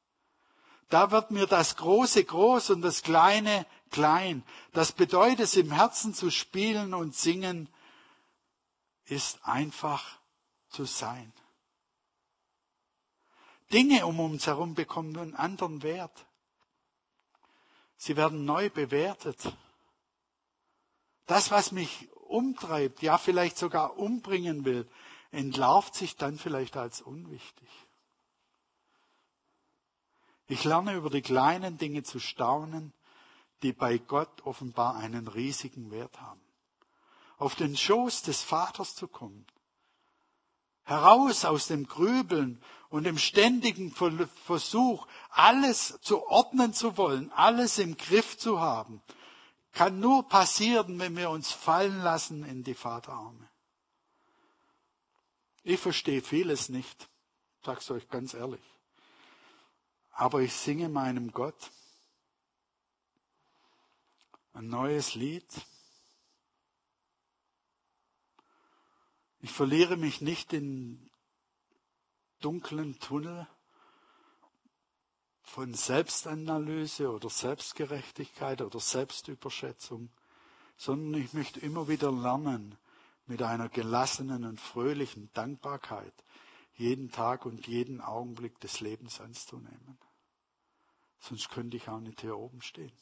Da 0.88 1.10
wird 1.10 1.30
mir 1.30 1.46
das 1.46 1.76
Große 1.76 2.24
groß 2.24 2.70
und 2.70 2.82
das 2.82 3.02
Kleine 3.02 3.66
klein. 3.90 4.44
Das 4.72 4.92
bedeutet, 4.92 5.40
es 5.40 5.56
im 5.56 5.72
Herzen 5.72 6.14
zu 6.14 6.30
spielen 6.30 6.94
und 6.94 7.14
singen, 7.14 7.68
ist 9.04 9.44
einfach 9.44 10.18
zu 10.68 10.84
sein. 10.84 11.32
Dinge 13.72 14.06
um 14.06 14.20
uns 14.20 14.46
herum 14.46 14.74
bekommen 14.74 15.16
einen 15.16 15.34
anderen 15.34 15.82
Wert. 15.82 16.26
Sie 17.96 18.16
werden 18.16 18.44
neu 18.44 18.70
bewertet. 18.70 19.56
Das, 21.26 21.50
was 21.50 21.72
mich 21.72 22.08
umtreibt, 22.28 23.02
ja 23.02 23.18
vielleicht 23.18 23.58
sogar 23.58 23.98
umbringen 23.98 24.64
will, 24.64 24.88
entlarvt 25.30 25.94
sich 25.94 26.16
dann 26.16 26.38
vielleicht 26.38 26.76
als 26.76 27.00
unwichtig. 27.00 27.68
Ich 30.48 30.64
lerne 30.64 30.94
über 30.94 31.10
die 31.10 31.22
kleinen 31.22 31.76
Dinge 31.78 32.04
zu 32.04 32.20
staunen, 32.20 32.92
die 33.62 33.72
bei 33.72 33.98
Gott 33.98 34.46
offenbar 34.46 34.96
einen 34.96 35.26
riesigen 35.26 35.90
Wert 35.90 36.20
haben. 36.20 36.40
Auf 37.38 37.54
den 37.54 37.76
Schoß 37.76 38.22
des 38.22 38.42
Vaters 38.42 38.94
zu 38.94 39.08
kommen, 39.08 39.46
heraus 40.84 41.44
aus 41.44 41.66
dem 41.66 41.86
Grübeln 41.86 42.62
und 42.88 43.04
dem 43.04 43.18
ständigen 43.18 43.92
Versuch, 44.44 45.06
alles 45.30 45.98
zu 46.00 46.26
ordnen 46.28 46.72
zu 46.72 46.96
wollen, 46.96 47.32
alles 47.32 47.78
im 47.78 47.96
Griff 47.96 48.38
zu 48.38 48.60
haben, 48.60 49.02
kann 49.76 50.00
nur 50.00 50.26
passieren, 50.26 50.98
wenn 50.98 51.16
wir 51.16 51.28
uns 51.28 51.52
fallen 51.52 52.02
lassen 52.02 52.44
in 52.44 52.64
die 52.64 52.74
Vaterarme. 52.74 53.48
Ich 55.62 55.78
verstehe 55.78 56.22
vieles 56.22 56.70
nicht, 56.70 57.10
sag's 57.62 57.90
euch 57.90 58.08
ganz 58.08 58.32
ehrlich. 58.32 58.64
Aber 60.12 60.40
ich 60.40 60.54
singe 60.54 60.88
meinem 60.88 61.30
Gott 61.30 61.70
Ein 64.56 64.68
neues 64.68 65.14
Lied. 65.14 65.66
Ich 69.40 69.52
verliere 69.52 69.98
mich 69.98 70.22
nicht 70.22 70.54
in 70.54 71.10
dunklen 72.40 72.98
Tunnel 72.98 73.46
von 75.46 75.72
Selbstanalyse 75.72 77.10
oder 77.10 77.30
Selbstgerechtigkeit 77.30 78.60
oder 78.60 78.80
Selbstüberschätzung, 78.80 80.10
sondern 80.76 81.22
ich 81.22 81.32
möchte 81.32 81.60
immer 81.60 81.88
wieder 81.88 82.12
lernen, 82.12 82.76
mit 83.26 83.42
einer 83.42 83.68
gelassenen 83.68 84.44
und 84.44 84.60
fröhlichen 84.60 85.30
Dankbarkeit 85.32 86.12
jeden 86.74 87.10
Tag 87.10 87.46
und 87.46 87.66
jeden 87.66 88.00
Augenblick 88.00 88.60
des 88.60 88.80
Lebens 88.80 89.20
anzunehmen. 89.20 89.98
Sonst 91.18 91.48
könnte 91.48 91.76
ich 91.76 91.88
auch 91.88 92.00
nicht 92.00 92.20
hier 92.20 92.36
oben 92.36 92.60
stehen. 92.60 92.92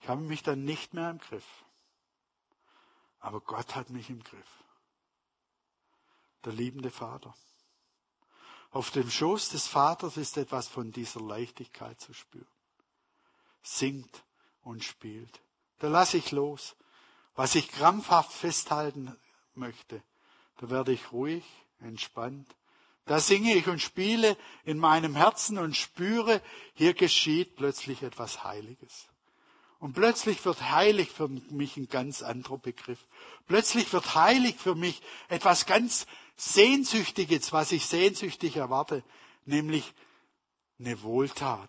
Ich 0.00 0.08
habe 0.08 0.22
mich 0.22 0.42
dann 0.42 0.64
nicht 0.64 0.94
mehr 0.94 1.10
im 1.10 1.18
Griff. 1.18 1.64
Aber 3.18 3.40
Gott 3.40 3.74
hat 3.74 3.90
mich 3.90 4.08
im 4.08 4.22
Griff. 4.22 4.64
Der 6.44 6.52
liebende 6.52 6.90
Vater. 6.90 7.34
Auf 8.70 8.90
dem 8.90 9.10
Schoß 9.10 9.48
des 9.50 9.66
Vaters 9.66 10.16
ist 10.16 10.36
etwas 10.36 10.68
von 10.68 10.92
dieser 10.92 11.20
Leichtigkeit 11.20 12.00
zu 12.00 12.12
spüren. 12.12 12.46
Singt 13.62 14.24
und 14.62 14.84
spielt. 14.84 15.40
Da 15.80 15.88
lasse 15.88 16.18
ich 16.18 16.30
los. 16.30 16.76
Was 17.34 17.54
ich 17.54 17.70
krampfhaft 17.70 18.32
festhalten 18.32 19.16
möchte, 19.54 20.02
da 20.58 20.70
werde 20.70 20.92
ich 20.92 21.10
ruhig, 21.12 21.44
entspannt. 21.80 22.48
Da 23.06 23.18
singe 23.18 23.54
ich 23.54 23.66
und 23.66 23.80
spiele 23.80 24.36
in 24.64 24.78
meinem 24.78 25.16
Herzen 25.16 25.58
und 25.58 25.76
spüre, 25.76 26.42
hier 26.74 26.94
geschieht 26.94 27.56
plötzlich 27.56 28.02
etwas 28.02 28.44
Heiliges. 28.44 29.08
Und 29.78 29.94
plötzlich 29.94 30.44
wird 30.44 30.70
heilig 30.70 31.10
für 31.10 31.28
mich 31.28 31.78
ein 31.78 31.88
ganz 31.88 32.22
anderer 32.22 32.58
Begriff. 32.58 33.06
Plötzlich 33.46 33.90
wird 33.94 34.14
heilig 34.14 34.56
für 34.56 34.74
mich 34.74 35.00
etwas 35.28 35.64
ganz 35.64 36.06
Sehnsüchtiges, 36.40 37.52
was 37.52 37.70
ich 37.70 37.84
sehnsüchtig 37.84 38.56
erwarte, 38.56 39.04
nämlich 39.44 39.92
eine 40.78 41.02
Wohltat. 41.02 41.68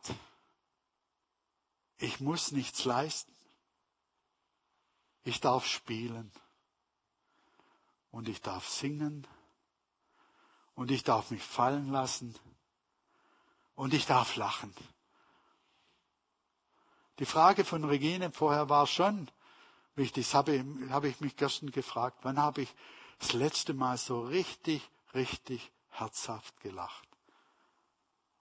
Ich 1.98 2.22
muss 2.22 2.54
nichts 2.54 2.86
leisten. 2.86 3.36
Ich 5.26 5.42
darf 5.42 5.66
spielen. 5.66 6.32
Und 8.12 8.30
ich 8.30 8.42
darf 8.42 8.70
singen. 8.70 9.28
Und 10.74 10.90
ich 10.90 11.04
darf 11.04 11.32
mich 11.32 11.44
fallen 11.44 11.92
lassen. 11.92 12.34
Und 13.76 13.94
ich 13.94 14.06
darf 14.06 14.38
lachen. 14.38 14.74
Die 17.20 17.26
Frage 17.26 17.66
von 17.66 17.84
Regine 17.84 18.32
vorher 18.32 18.70
war 18.70 18.88
schon 18.88 19.30
wichtig. 19.96 20.28
Das 20.28 20.34
habe, 20.34 20.64
habe 20.92 21.10
ich 21.10 21.20
mich 21.20 21.36
gestern 21.36 21.72
gefragt. 21.72 22.20
Wann 22.22 22.40
habe 22.40 22.62
ich 22.62 22.74
das 23.22 23.34
letzte 23.34 23.74
Mal 23.74 23.98
so 23.98 24.22
richtig, 24.22 24.82
richtig 25.14 25.72
herzhaft 25.90 26.60
gelacht? 26.60 27.08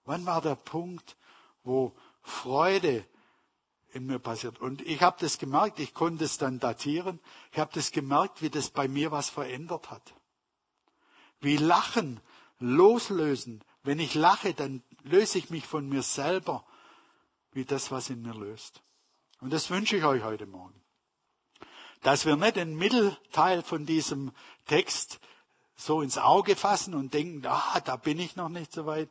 Wann 0.05 0.25
war 0.25 0.41
der 0.41 0.55
Punkt, 0.55 1.15
wo 1.63 1.95
Freude 2.23 3.05
in 3.93 4.07
mir 4.07 4.19
passiert? 4.19 4.59
Und 4.59 4.81
ich 4.81 5.01
habe 5.01 5.17
das 5.19 5.37
gemerkt, 5.37 5.79
ich 5.79 5.93
konnte 5.93 6.25
es 6.25 6.37
dann 6.37 6.59
datieren. 6.59 7.19
Ich 7.51 7.59
habe 7.59 7.71
das 7.73 7.91
gemerkt, 7.91 8.41
wie 8.41 8.49
das 8.49 8.71
bei 8.71 8.87
mir 8.87 9.11
was 9.11 9.29
verändert 9.29 9.91
hat. 9.91 10.15
Wie 11.39 11.57
Lachen 11.57 12.19
loslösen. 12.59 13.63
Wenn 13.83 13.99
ich 13.99 14.15
lache, 14.15 14.53
dann 14.53 14.83
löse 15.03 15.37
ich 15.37 15.49
mich 15.49 15.65
von 15.65 15.87
mir 15.87 16.01
selber 16.03 16.65
wie 17.51 17.65
das, 17.65 17.91
was 17.91 18.09
in 18.09 18.21
mir 18.21 18.33
löst. 18.33 18.81
Und 19.41 19.51
das 19.51 19.69
wünsche 19.69 19.97
ich 19.97 20.03
euch 20.03 20.23
heute 20.23 20.45
Morgen. 20.45 20.80
Dass 22.01 22.25
wir 22.25 22.35
nicht 22.35 22.55
den 22.55 22.75
Mittelteil 22.75 23.61
von 23.63 23.85
diesem 23.85 24.31
Text 24.67 25.19
so 25.75 26.01
ins 26.01 26.17
Auge 26.17 26.55
fassen 26.55 26.93
und 26.93 27.13
denken, 27.13 27.45
ah, 27.45 27.79
da 27.79 27.95
bin 27.95 28.19
ich 28.19 28.35
noch 28.35 28.49
nicht 28.49 28.71
so 28.73 28.85
weit, 28.85 29.09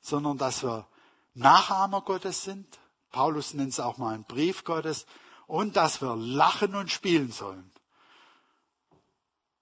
sondern 0.00 0.38
dass 0.38 0.62
wir 0.62 0.86
Nachahmer 1.34 2.00
Gottes 2.00 2.44
sind. 2.44 2.66
Paulus 3.10 3.54
nennt 3.54 3.70
es 3.70 3.80
auch 3.80 3.98
mal 3.98 4.14
ein 4.14 4.24
Brief 4.24 4.64
Gottes. 4.64 5.06
Und 5.46 5.76
dass 5.76 6.00
wir 6.02 6.16
lachen 6.16 6.74
und 6.74 6.90
spielen 6.90 7.30
sollen. 7.30 7.70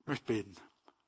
Ich 0.01 0.07
möchte 0.07 0.27
beten. 0.27 0.57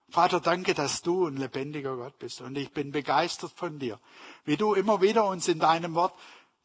Vater, 0.08 0.40
danke, 0.40 0.74
dass 0.74 1.02
du 1.02 1.26
ein 1.26 1.36
lebendiger 1.36 1.96
Gott 1.96 2.18
bist. 2.18 2.40
Und 2.40 2.56
ich 2.56 2.72
bin 2.72 2.92
begeistert 2.92 3.52
von 3.54 3.78
dir, 3.78 4.00
wie 4.44 4.56
du 4.56 4.74
immer 4.74 5.00
wieder 5.00 5.26
uns 5.26 5.48
in 5.48 5.58
deinem 5.58 5.94
Wort 5.94 6.14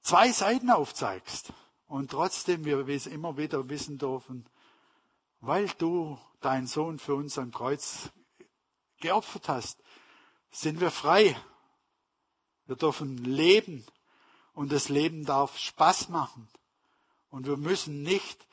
zwei 0.02 0.32
Seiten 0.32 0.70
aufzeigst 0.70 1.52
und 1.88 2.12
trotzdem 2.12 2.66
wir 2.66 2.88
immer 3.08 3.38
wieder 3.38 3.68
wissen 3.70 3.98
dürfen, 3.98 4.46
weil 5.42 5.68
du 5.78 6.18
deinen 6.40 6.68
Sohn 6.68 7.00
für 7.00 7.16
uns 7.16 7.38
am 7.38 7.52
Kreuz 7.52 8.10
geopfert 9.00 9.50
hast, 9.50 9.84
sind 10.52 10.80
wir 10.80 10.92
frei. 10.92 11.36
Wir 12.66 12.76
dürfen 12.76 13.18
leben 13.18 13.86
und 14.54 14.72
das 14.72 14.90
Leben 14.90 15.26
darf 15.26 15.58
Spaß 15.58 16.10
machen. 16.10 16.48
Und 17.30 17.48
wir 17.48 17.58
müssen 17.58 18.04
nicht 18.04 18.48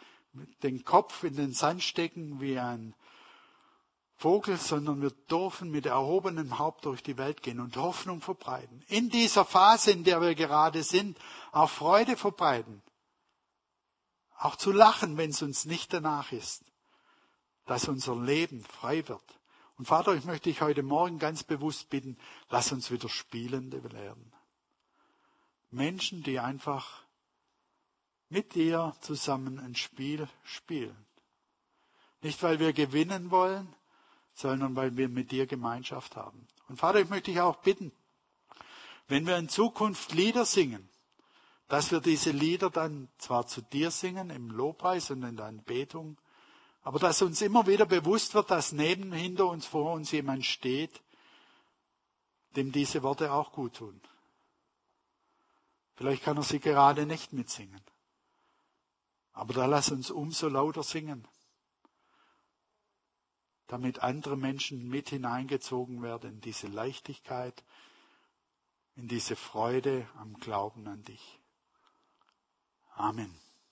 den 0.63 0.85
Kopf 0.85 1.25
in 1.25 1.37
den 1.37 1.53
Sand 1.53 1.83
stecken 1.83 2.41
wie 2.41 2.59
ein 2.59 2.95
Vogel, 4.17 4.57
sondern 4.57 5.01
wir 5.01 5.11
dürfen 5.31 5.71
mit 5.71 5.87
erhobenem 5.87 6.59
Haupt 6.59 6.87
durch 6.87 7.03
die 7.03 7.19
Welt 7.19 7.43
gehen 7.43 7.61
und 7.61 7.77
Hoffnung 7.77 8.21
verbreiten. 8.21 8.83
In 8.89 9.11
dieser 9.11 9.45
Phase, 9.45 9.93
in 9.93 10.05
der 10.05 10.21
wir 10.21 10.35
gerade 10.35 10.83
sind, 10.83 11.19
auch 11.53 11.71
Freude 11.71 12.17
verbreiten. 12.17 12.83
Auch 14.37 14.57
zu 14.57 14.73
lachen, 14.73 15.17
wenn 15.17 15.31
es 15.31 15.43
uns 15.43 15.67
nicht 15.67 15.93
danach 15.93 16.33
ist, 16.33 16.65
dass 17.69 17.87
unser 17.87 18.17
Leben 18.17 18.63
frei 18.63 19.07
wird. 19.09 19.23
Und 19.77 19.87
Vater, 19.87 20.15
ich 20.15 20.25
möchte 20.25 20.49
dich 20.49 20.63
heute 20.63 20.83
Morgen 20.83 21.19
ganz 21.19 21.45
bewusst 21.45 21.91
bitten, 21.91 22.17
lass 22.49 22.73
uns 22.73 22.91
wieder 22.91 23.11
Spielende 23.11 23.85
werden. 23.93 24.33
Menschen, 25.71 26.23
die 26.23 26.41
einfach 26.41 27.05
mit 28.31 28.55
dir 28.55 28.97
zusammen 29.03 29.61
ein 29.61 29.75
Spiel 29.75 30.27
spielen. 30.45 30.97
Nicht, 32.23 32.43
weil 32.43 32.59
wir 32.59 32.73
gewinnen 32.73 33.31
wollen, 33.31 33.69
sondern 34.33 34.75
weil 34.75 34.97
wir 34.97 35.11
mit 35.11 35.31
dir 35.31 35.47
Gemeinschaft 35.47 36.17
haben. 36.17 36.49
Und 36.69 36.79
Vater, 36.79 37.01
ich 37.01 37.11
möchte 37.11 37.31
dich 37.31 37.41
auch 37.41 37.57
bitten, 37.57 37.93
wenn 39.09 39.27
wir 39.27 39.37
in 39.37 39.51
Zukunft 39.51 40.15
Lieder 40.15 40.47
singen, 40.47 40.89
dass 41.69 41.93
wir 41.93 42.01
diese 42.01 42.31
Lieder 42.31 42.71
dann 42.71 43.09
zwar 43.19 43.47
zu 43.47 43.61
dir 43.61 43.91
singen, 43.91 44.31
im 44.31 44.51
Lobpreis 44.51 45.11
und 45.11 45.23
in 45.23 45.37
der 45.37 45.47
Anbetung, 45.47 46.17
aber 46.83 46.99
dass 46.99 47.23
uns 47.23 47.43
immer 47.43 47.67
wieder 47.67 47.87
bewusst 47.87 48.35
wird, 48.35 48.51
dass 48.51 48.73
neben, 48.73 49.13
hinter 49.13 49.47
uns, 49.47 49.67
vor 49.67 49.93
uns 49.93 50.11
jemand 50.11 50.45
steht, 50.45 51.03
dem 52.57 52.73
diese 52.73 53.03
Worte 53.03 53.33
auch 53.33 53.53
gut 53.53 53.77
tun. 53.77 54.01
Vielleicht 55.97 56.23
kann 56.23 56.37
er 56.37 56.43
sie 56.43 56.61
gerade 56.61 57.07
nicht 57.07 57.33
mitsingen. 57.33 57.83
Aber 59.33 59.53
da 59.53 59.67
lass 59.67 59.91
uns 59.91 60.11
umso 60.11 60.49
lauter 60.49 60.83
singen 60.83 61.27
damit 63.69 64.01
andere 64.01 64.37
Menschen 64.37 64.89
mit 64.89 65.11
hineingezogen 65.11 66.03
werden 66.03 66.33
in 66.33 66.41
diese 66.41 66.67
Leichtigkeit, 66.67 67.63
in 68.97 69.07
diese 69.09 69.37
Freude 69.37 70.09
am 70.17 70.35
Glauben 70.41 70.89
an 70.89 71.05
dich. 71.05 71.39
Amen. 72.95 73.39